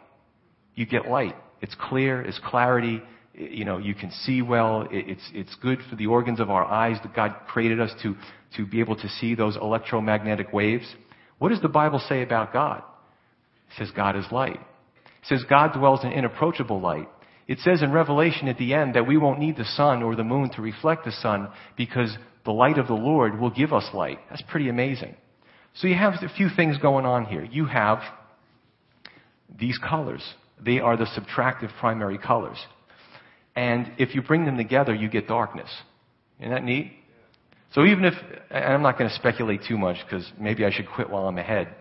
[0.74, 1.34] You get light.
[1.62, 3.00] It's clear, it's clarity,
[3.36, 4.86] you know, you can see well.
[4.90, 8.14] It's, it's good for the organs of our eyes that God created us to,
[8.56, 10.86] to be able to see those electromagnetic waves.
[11.38, 12.78] What does the Bible say about God?
[13.68, 14.60] It says God is light.
[15.28, 17.08] Says God dwells in inapproachable light.
[17.48, 20.24] It says in Revelation at the end that we won't need the sun or the
[20.24, 24.18] moon to reflect the sun because the light of the Lord will give us light.
[24.30, 25.14] That's pretty amazing.
[25.74, 27.44] So you have a few things going on here.
[27.44, 27.98] You have
[29.58, 30.22] these colors.
[30.64, 32.58] They are the subtractive primary colors.
[33.54, 35.68] And if you bring them together, you get darkness.
[36.40, 36.92] Isn't that neat?
[37.74, 38.14] So even if,
[38.50, 41.38] and I'm not going to speculate too much because maybe I should quit while I'm
[41.38, 41.74] ahead.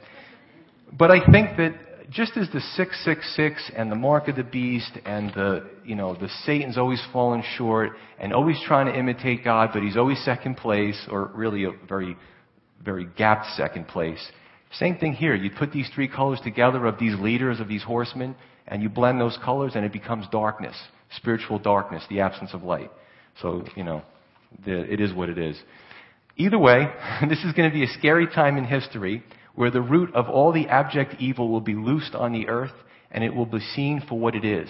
[0.91, 1.73] But I think that
[2.09, 6.29] just as the 666 and the mark of the beast and the, you know, the
[6.45, 10.99] Satan's always falling short and always trying to imitate God, but he's always second place
[11.09, 12.15] or really a very,
[12.83, 14.23] very gapped second place.
[14.73, 15.35] Same thing here.
[15.35, 18.35] You put these three colors together of these leaders, of these horsemen,
[18.67, 20.75] and you blend those colors and it becomes darkness
[21.15, 22.91] spiritual darkness, the absence of light.
[23.41, 24.03] So, you know,
[24.65, 25.57] the, it is what it is.
[26.37, 26.87] Either way,
[27.29, 29.23] this is going to be a scary time in history
[29.55, 32.73] where the root of all the abject evil will be loosed on the earth
[33.11, 34.69] and it will be seen for what it is.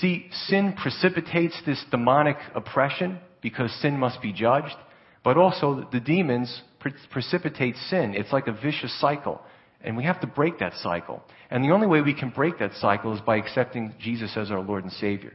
[0.00, 4.76] See, sin precipitates this demonic oppression because sin must be judged,
[5.22, 8.14] but also the demons pre- precipitate sin.
[8.16, 9.40] It's like a vicious cycle.
[9.84, 11.22] And we have to break that cycle.
[11.50, 14.60] And the only way we can break that cycle is by accepting Jesus as our
[14.60, 15.32] Lord and Savior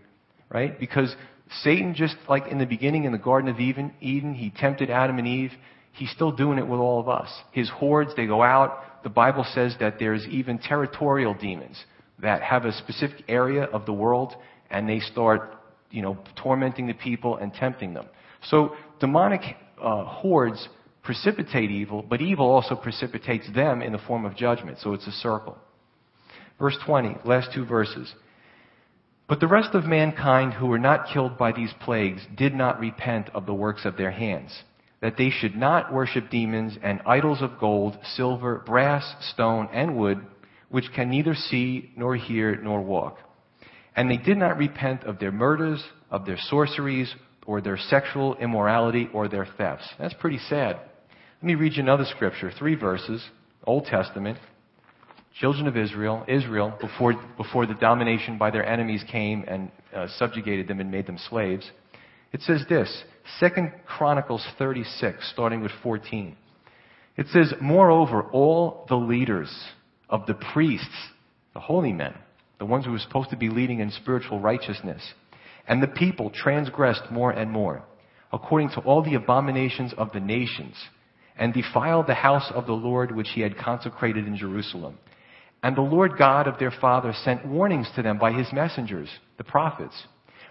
[0.49, 0.79] right?
[0.79, 1.13] Because
[1.61, 5.17] Satan, just like in the beginning in the Garden of Eden, Eden, he tempted Adam
[5.17, 5.51] and Eve.
[5.97, 7.27] He's still doing it with all of us.
[7.51, 9.03] His hordes, they go out.
[9.03, 11.83] The Bible says that there's even territorial demons
[12.19, 14.33] that have a specific area of the world
[14.69, 15.55] and they start,
[15.89, 18.05] you know, tormenting the people and tempting them.
[18.43, 19.41] So demonic
[19.81, 20.67] uh, hordes
[21.03, 24.77] precipitate evil, but evil also precipitates them in the form of judgment.
[24.81, 25.57] So it's a circle.
[26.59, 28.13] Verse 20, last two verses.
[29.27, 33.29] But the rest of mankind who were not killed by these plagues did not repent
[33.33, 34.63] of the works of their hands,
[35.01, 40.19] that they should not worship demons and idols of gold, silver, brass, stone, and wood,
[40.69, 43.19] which can neither see nor hear nor walk.
[43.95, 47.13] And they did not repent of their murders, of their sorceries,
[47.45, 49.87] or their sexual immorality, or their thefts.
[49.99, 50.75] That's pretty sad.
[50.75, 53.23] Let me read you another scripture, three verses,
[53.63, 54.37] Old Testament.
[55.39, 60.67] children of Israel, Israel, before, before the domination by their enemies came and uh, subjugated
[60.67, 61.69] them and made them slaves.
[62.33, 63.03] It says this,
[63.39, 66.35] Second Chronicles 36, starting with 14.
[67.17, 69.53] It says, Moreover, all the leaders
[70.09, 70.87] of the priests,
[71.53, 72.13] the holy men,
[72.59, 75.01] the ones who were supposed to be leading in spiritual righteousness,
[75.67, 77.83] and the people transgressed more and more,
[78.31, 80.75] according to all the abominations of the nations,
[81.37, 84.97] and defiled the house of the Lord which he had consecrated in Jerusalem.
[85.61, 89.43] And the Lord God of their fathers sent warnings to them by his messengers, the
[89.43, 89.95] prophets,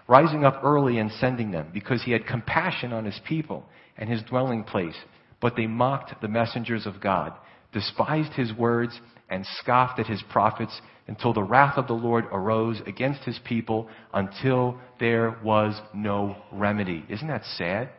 [0.07, 3.65] rising up early and sending them, because he had compassion on his people
[3.97, 4.95] and his dwelling place.
[5.41, 7.33] But they mocked the messengers of God,
[7.73, 8.99] despised his words,
[9.29, 13.89] and scoffed at his prophets until the wrath of the Lord arose against his people
[14.13, 17.05] until there was no remedy.
[17.09, 17.89] Isn't that sad?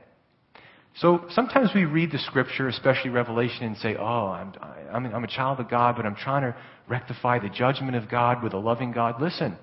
[0.96, 4.52] So sometimes we read the scripture, especially Revelation, and say, oh, I'm,
[4.92, 6.56] I'm, I'm a child of God, but I'm trying to
[6.88, 9.20] rectify the judgment of God with a loving God.
[9.20, 9.56] Listen,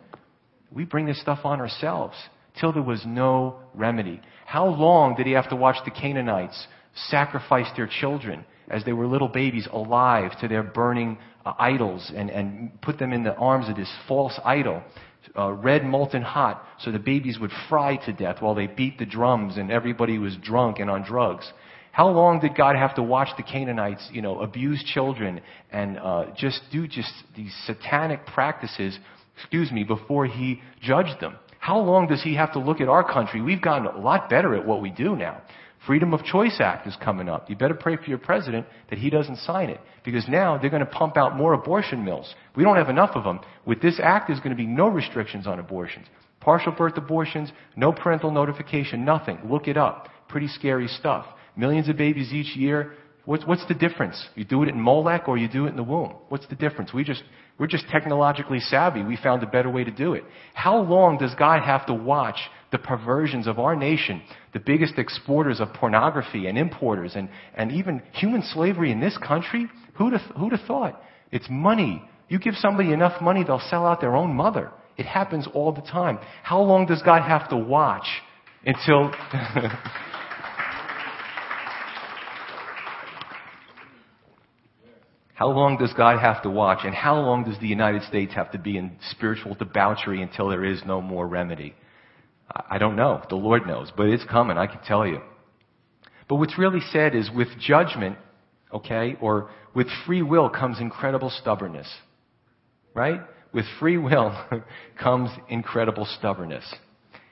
[0.72, 2.16] we bring this stuff on ourselves
[2.60, 4.22] till there was no remedy.
[4.46, 6.68] How long did he have to watch the Canaanites
[7.10, 12.30] sacrifice their children as they were little babies alive to their burning uh, idols and,
[12.30, 14.82] and put them in the arms of this false idol,
[15.38, 19.06] uh, red molten hot, so the babies would fry to death while they beat the
[19.06, 21.52] drums and everybody was drunk and on drugs.
[21.92, 25.40] How long did God have to watch the Canaanites, you know, abuse children
[25.72, 28.98] and uh, just do just these satanic practices,
[29.38, 31.38] excuse me, before He judged them?
[31.66, 33.42] How long does He have to look at our country?
[33.42, 35.42] We've gotten a lot better at what we do now.
[35.88, 37.50] Freedom of Choice Act is coming up.
[37.50, 39.80] You better pray for your president that he doesn't sign it.
[40.04, 42.32] Because now they're going to pump out more abortion mills.
[42.56, 43.40] We don't have enough of them.
[43.66, 46.06] With this act, there's going to be no restrictions on abortions.
[46.40, 49.40] Partial birth abortions, no parental notification, nothing.
[49.50, 50.10] Look it up.
[50.28, 51.26] Pretty scary stuff.
[51.58, 52.94] Millions of babies each year.
[53.26, 54.24] What's, what's the difference?
[54.36, 56.14] You do it in Molech or you do it in the womb?
[56.30, 56.94] What's the difference?
[56.94, 57.24] We just,
[57.58, 59.04] we're just technologically savvy.
[59.04, 60.24] We found a better way to do it.
[60.54, 62.38] How long does God have to watch
[62.72, 64.22] the perversions of our nation,
[64.54, 69.68] the biggest exporters of pornography and importers and, and even human slavery in this country?
[69.96, 71.02] Who'd have, who'd have thought?
[71.32, 72.04] It's money.
[72.30, 74.72] You give somebody enough money, they'll sell out their own mother.
[74.98, 76.20] It happens all the time.
[76.44, 78.06] How long does God have to watch
[78.66, 79.12] until.
[85.36, 86.80] How long does God have to watch?
[86.86, 90.64] And how long does the United States have to be in spiritual debauchery until there
[90.64, 91.76] is no more remedy?
[92.70, 93.22] I don't know.
[93.30, 93.92] The Lord knows.
[93.96, 95.20] But it's coming, I can tell you.
[96.30, 98.18] But what's really said is with judgment,
[98.74, 101.94] okay, or with free will comes incredible stubbornness.
[102.94, 103.20] Right?
[103.54, 104.34] With free will
[104.98, 106.64] comes incredible stubbornness.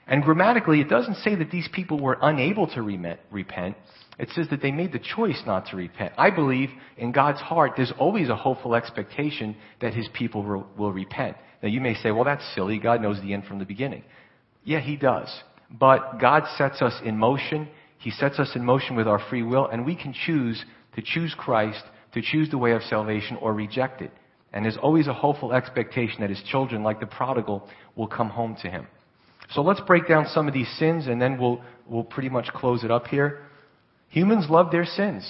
[0.06, 2.82] And grammatically, it doesn't say that these people were unable to
[3.30, 3.76] repent.
[4.18, 6.14] It says that they made the choice not to repent.
[6.16, 11.36] I believe in God's heart, there's always a hopeful expectation that His people will, repent.
[11.62, 12.78] Now, you may say, well, that's silly.
[12.78, 14.04] God knows the end from the beginning.
[14.62, 15.28] Yeah, He does.
[15.70, 17.68] But God sets us in motion.
[17.98, 21.34] He sets us in motion with our free will, and we can choose to choose
[21.36, 24.12] Christ, to choose the way of salvation, or reject it.
[24.52, 28.56] And there's always a hopeful expectation that His children, like the prodigal, will come home
[28.62, 28.86] to Him.
[29.50, 32.84] So let's break down some of these sins, and then we'll, we'll pretty much close
[32.84, 33.40] it up here.
[34.14, 35.28] Humans love their sins.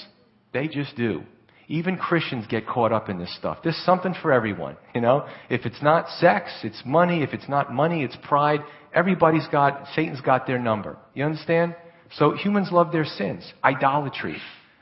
[0.53, 1.23] They just do.
[1.69, 3.61] Even Christians get caught up in this stuff.
[3.65, 5.27] There's something for everyone, you know?
[5.49, 7.23] If it's not sex, it's money.
[7.23, 8.61] If it's not money, it's pride.
[8.93, 10.99] Everybody's got, Satan's got their number.
[11.15, 11.75] You understand?
[12.19, 13.51] So humans love their sins.
[13.65, 14.37] Idolatry.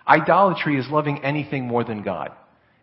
[0.07, 2.33] Idolatry is loving anything more than God.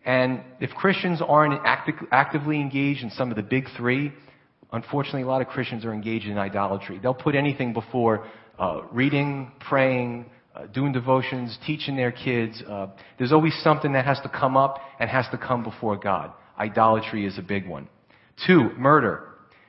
[0.05, 4.13] And if Christians aren't acti- actively engaged in some of the big three,
[4.71, 6.97] unfortunately, a lot of Christians are engaged in idolatry.
[6.97, 8.25] They'll put anything before
[8.57, 12.61] uh, reading, praying, uh, doing devotions, teaching their kids.
[12.67, 12.87] Uh,
[13.17, 16.31] there's always something that has to come up and has to come before God.
[16.57, 17.87] Idolatry is a big one.
[18.45, 19.25] Two, murder.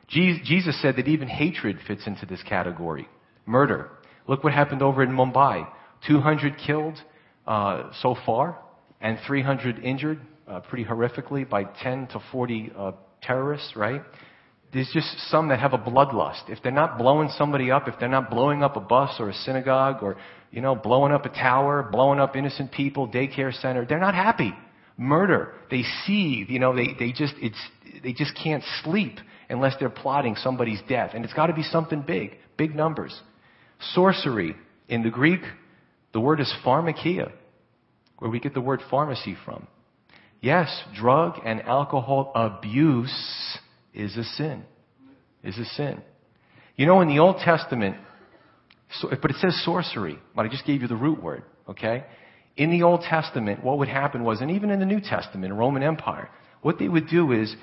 [0.08, 3.08] Jesus said that even hatred fits into this category.
[3.46, 3.90] Murder.
[4.26, 5.68] Look what happened over in Mumbai.
[6.08, 6.98] 200 killed
[7.46, 8.58] uh, so far,
[9.00, 14.02] and 300 injured, uh, pretty horrifically, by 10 to 40 uh, terrorists, right?
[14.72, 16.48] There's just some that have a bloodlust.
[16.48, 19.34] If they're not blowing somebody up, if they're not blowing up a bus or a
[19.34, 20.16] synagogue or,
[20.52, 24.52] you know, blowing up a tower, blowing up innocent people, daycare center, they're not happy.
[24.96, 25.54] Murder.
[25.70, 27.58] They seethe, you know, they, they just, it's,
[28.04, 29.18] they just can't sleep
[29.48, 31.12] unless they're plotting somebody's death.
[31.14, 33.18] And it's got to be something big, big numbers.
[33.94, 34.54] Sorcery.
[34.88, 35.40] In the Greek,
[36.12, 37.32] the word is pharmakia,
[38.18, 39.66] where we get the word pharmacy from.
[40.40, 43.58] Yes, drug and alcohol abuse
[43.94, 44.64] is a sin.
[45.42, 46.02] Is a sin.
[46.76, 47.96] You know, in the Old Testament,
[48.92, 52.04] so, but it says sorcery, but I just gave you the root word, okay?
[52.56, 55.82] In the Old Testament, what would happen was, and even in the New Testament, Roman
[55.82, 56.28] Empire,
[56.62, 57.54] What they would do is,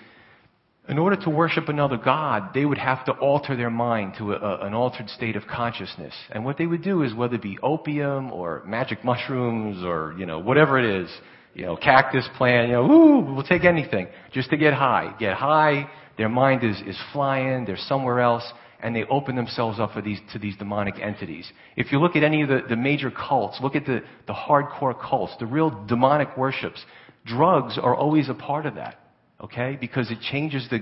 [0.89, 4.65] in order to worship another God, they would have to alter their mind to a,
[4.65, 6.13] an altered state of consciousness.
[6.31, 10.25] And what they would do is, whether it be opium or magic mushrooms or, you
[10.25, 11.09] know, whatever it is,
[11.53, 15.13] you know, cactus plant, you know, ooh, we'll take anything just to get high.
[15.19, 18.43] Get high, their mind is, is flying, they're somewhere else,
[18.79, 21.51] and they open themselves up for these, to these demonic entities.
[21.75, 24.99] If you look at any of the, the major cults, look at the, the hardcore
[24.99, 26.83] cults, the real demonic worships,
[27.25, 28.99] drugs are always a part of that.
[29.41, 29.77] Okay?
[29.79, 30.77] Because it changes the,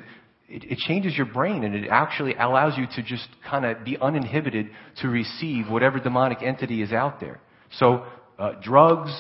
[0.47, 3.97] it, it changes your brain and it actually allows you to just kind of be
[3.97, 4.69] uninhibited
[5.01, 7.39] to receive whatever demonic entity is out there.
[7.77, 8.05] So,
[8.37, 9.11] uh, drugs,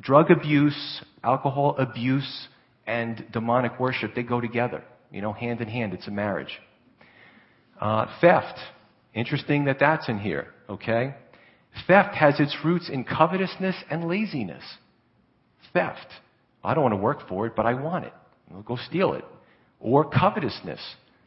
[0.00, 2.48] drug abuse, alcohol abuse,
[2.86, 4.82] and demonic worship, they go together.
[5.12, 5.94] You know, hand in hand.
[5.94, 6.58] It's a marriage.
[7.80, 8.58] Uh, theft.
[9.14, 11.14] Interesting that that's in here, okay?
[11.86, 14.64] Theft has its roots in covetousness and laziness.
[15.72, 16.06] Theft.
[16.64, 18.12] I don't want to work for it, but I want it.
[18.54, 19.24] I'll go steal it.
[19.80, 20.80] Or covetousness.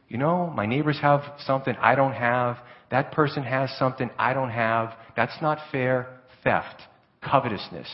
[0.08, 2.58] You know, my neighbors have something I don't have.
[2.90, 4.94] That person has something I don't have.
[5.16, 6.20] That's not fair.
[6.42, 6.82] Theft.
[7.22, 7.88] Covetousness.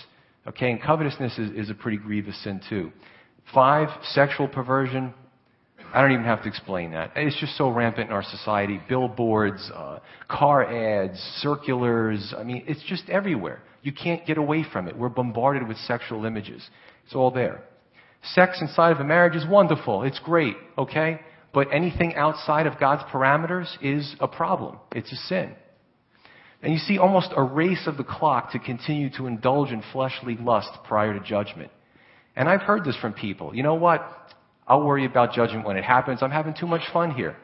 [0.46, 2.92] Okay, and covetousness is, is a pretty grievous sin too.
[3.54, 5.14] Five, sexual perversion.
[5.92, 7.12] I don't even have to explain that.
[7.16, 8.80] It's just so rampant in our society.
[8.88, 12.32] Billboards, uh, car ads, circulars.
[12.36, 13.62] I mean, it's just everywhere.
[13.82, 14.96] You can't get away from it.
[14.96, 16.66] We're bombarded with sexual images.
[17.04, 17.62] It's all there.
[18.34, 20.04] Sex inside of a marriage is wonderful.
[20.04, 21.20] It's great, okay?
[21.52, 24.78] But anything outside of God's parameters is a problem.
[24.92, 25.54] It's a sin.
[26.62, 30.36] And you see almost a race of the clock to continue to indulge in fleshly
[30.36, 31.72] lust prior to judgment.
[32.36, 33.54] And I've heard this from people.
[33.54, 34.00] You know what?
[34.72, 36.22] I'll worry about judgment when it happens.
[36.22, 37.36] I'm having too much fun here.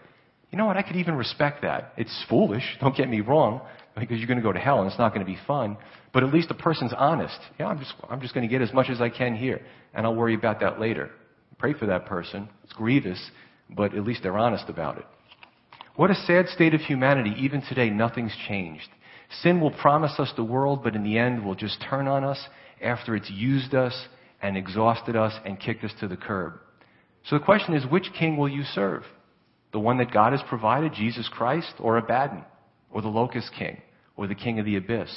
[0.50, 0.78] You know what?
[0.78, 1.92] I could even respect that.
[1.98, 3.60] It's foolish, don't get me wrong,
[3.98, 5.76] because you're going to go to hell and it's not going to be fun.
[6.14, 7.38] But at least the person's honest.
[7.60, 9.60] Yeah, I'm just, I'm just going to get as much as I can here,
[9.92, 11.10] and I'll worry about that later.
[11.58, 12.48] Pray for that person.
[12.64, 13.22] It's grievous,
[13.68, 15.04] but at least they're honest about it.
[15.96, 17.34] What a sad state of humanity.
[17.40, 18.88] Even today, nothing's changed.
[19.42, 22.42] Sin will promise us the world, but in the end will just turn on us
[22.82, 24.06] after it's used us
[24.40, 26.54] and exhausted us and kicked us to the curb.
[27.28, 29.04] So the question is, which king will you serve?
[29.72, 32.44] The one that God has provided, Jesus Christ, or Abaddon,
[32.90, 33.82] or the locust king,
[34.16, 35.14] or the king of the abyss?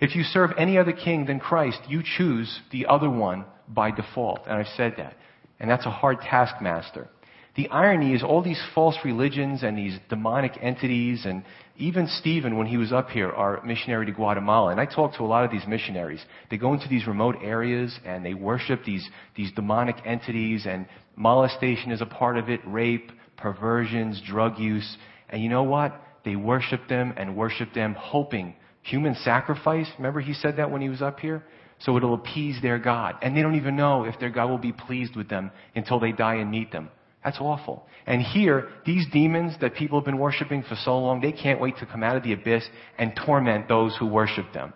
[0.00, 4.42] If you serve any other king than Christ, you choose the other one by default.
[4.46, 5.16] And I've said that.
[5.58, 7.08] And that's a hard taskmaster.
[7.54, 11.44] The irony is all these false religions and these demonic entities and
[11.76, 15.22] even Stephen, when he was up here, our missionary to Guatemala, and I talked to
[15.22, 16.22] a lot of these missionaries.
[16.50, 20.86] They go into these remote areas and they worship these, these demonic entities and
[21.16, 24.96] molestation is a part of it, rape, perversions, drug use.
[25.28, 26.00] And you know what?
[26.24, 29.88] They worship them and worship them hoping human sacrifice.
[29.98, 31.42] Remember he said that when he was up here?
[31.80, 33.16] So it'll appease their God.
[33.22, 36.12] And they don't even know if their God will be pleased with them until they
[36.12, 36.90] die and meet them.
[37.24, 37.86] That's awful.
[38.06, 41.76] And here, these demons that people have been worshiping for so long, they can't wait
[41.78, 42.64] to come out of the abyss
[42.98, 44.72] and torment those who worship them.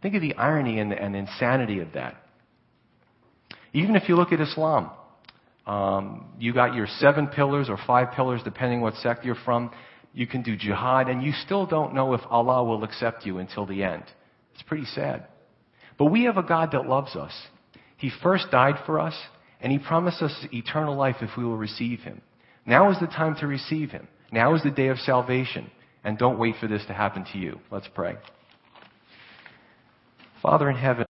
[0.00, 2.14] Think of the irony and, the, and insanity of that.
[3.72, 4.90] Even if you look at Islam,
[5.66, 9.70] um, you got your seven pillars or five pillars, depending what sect you're from.
[10.12, 13.66] You can do jihad, and you still don't know if Allah will accept you until
[13.66, 14.04] the end.
[14.54, 15.26] It's pretty sad.
[15.98, 17.32] But we have a God that loves us.
[17.96, 19.14] He first died for us,
[19.60, 22.20] and He promised us eternal life if we will receive Him.
[22.66, 24.08] Now is the time to receive Him.
[24.32, 25.70] Now is the day of salvation.
[26.02, 27.60] And don't wait for this to happen to you.
[27.70, 28.16] Let's pray.
[30.42, 31.04] Father in heaven,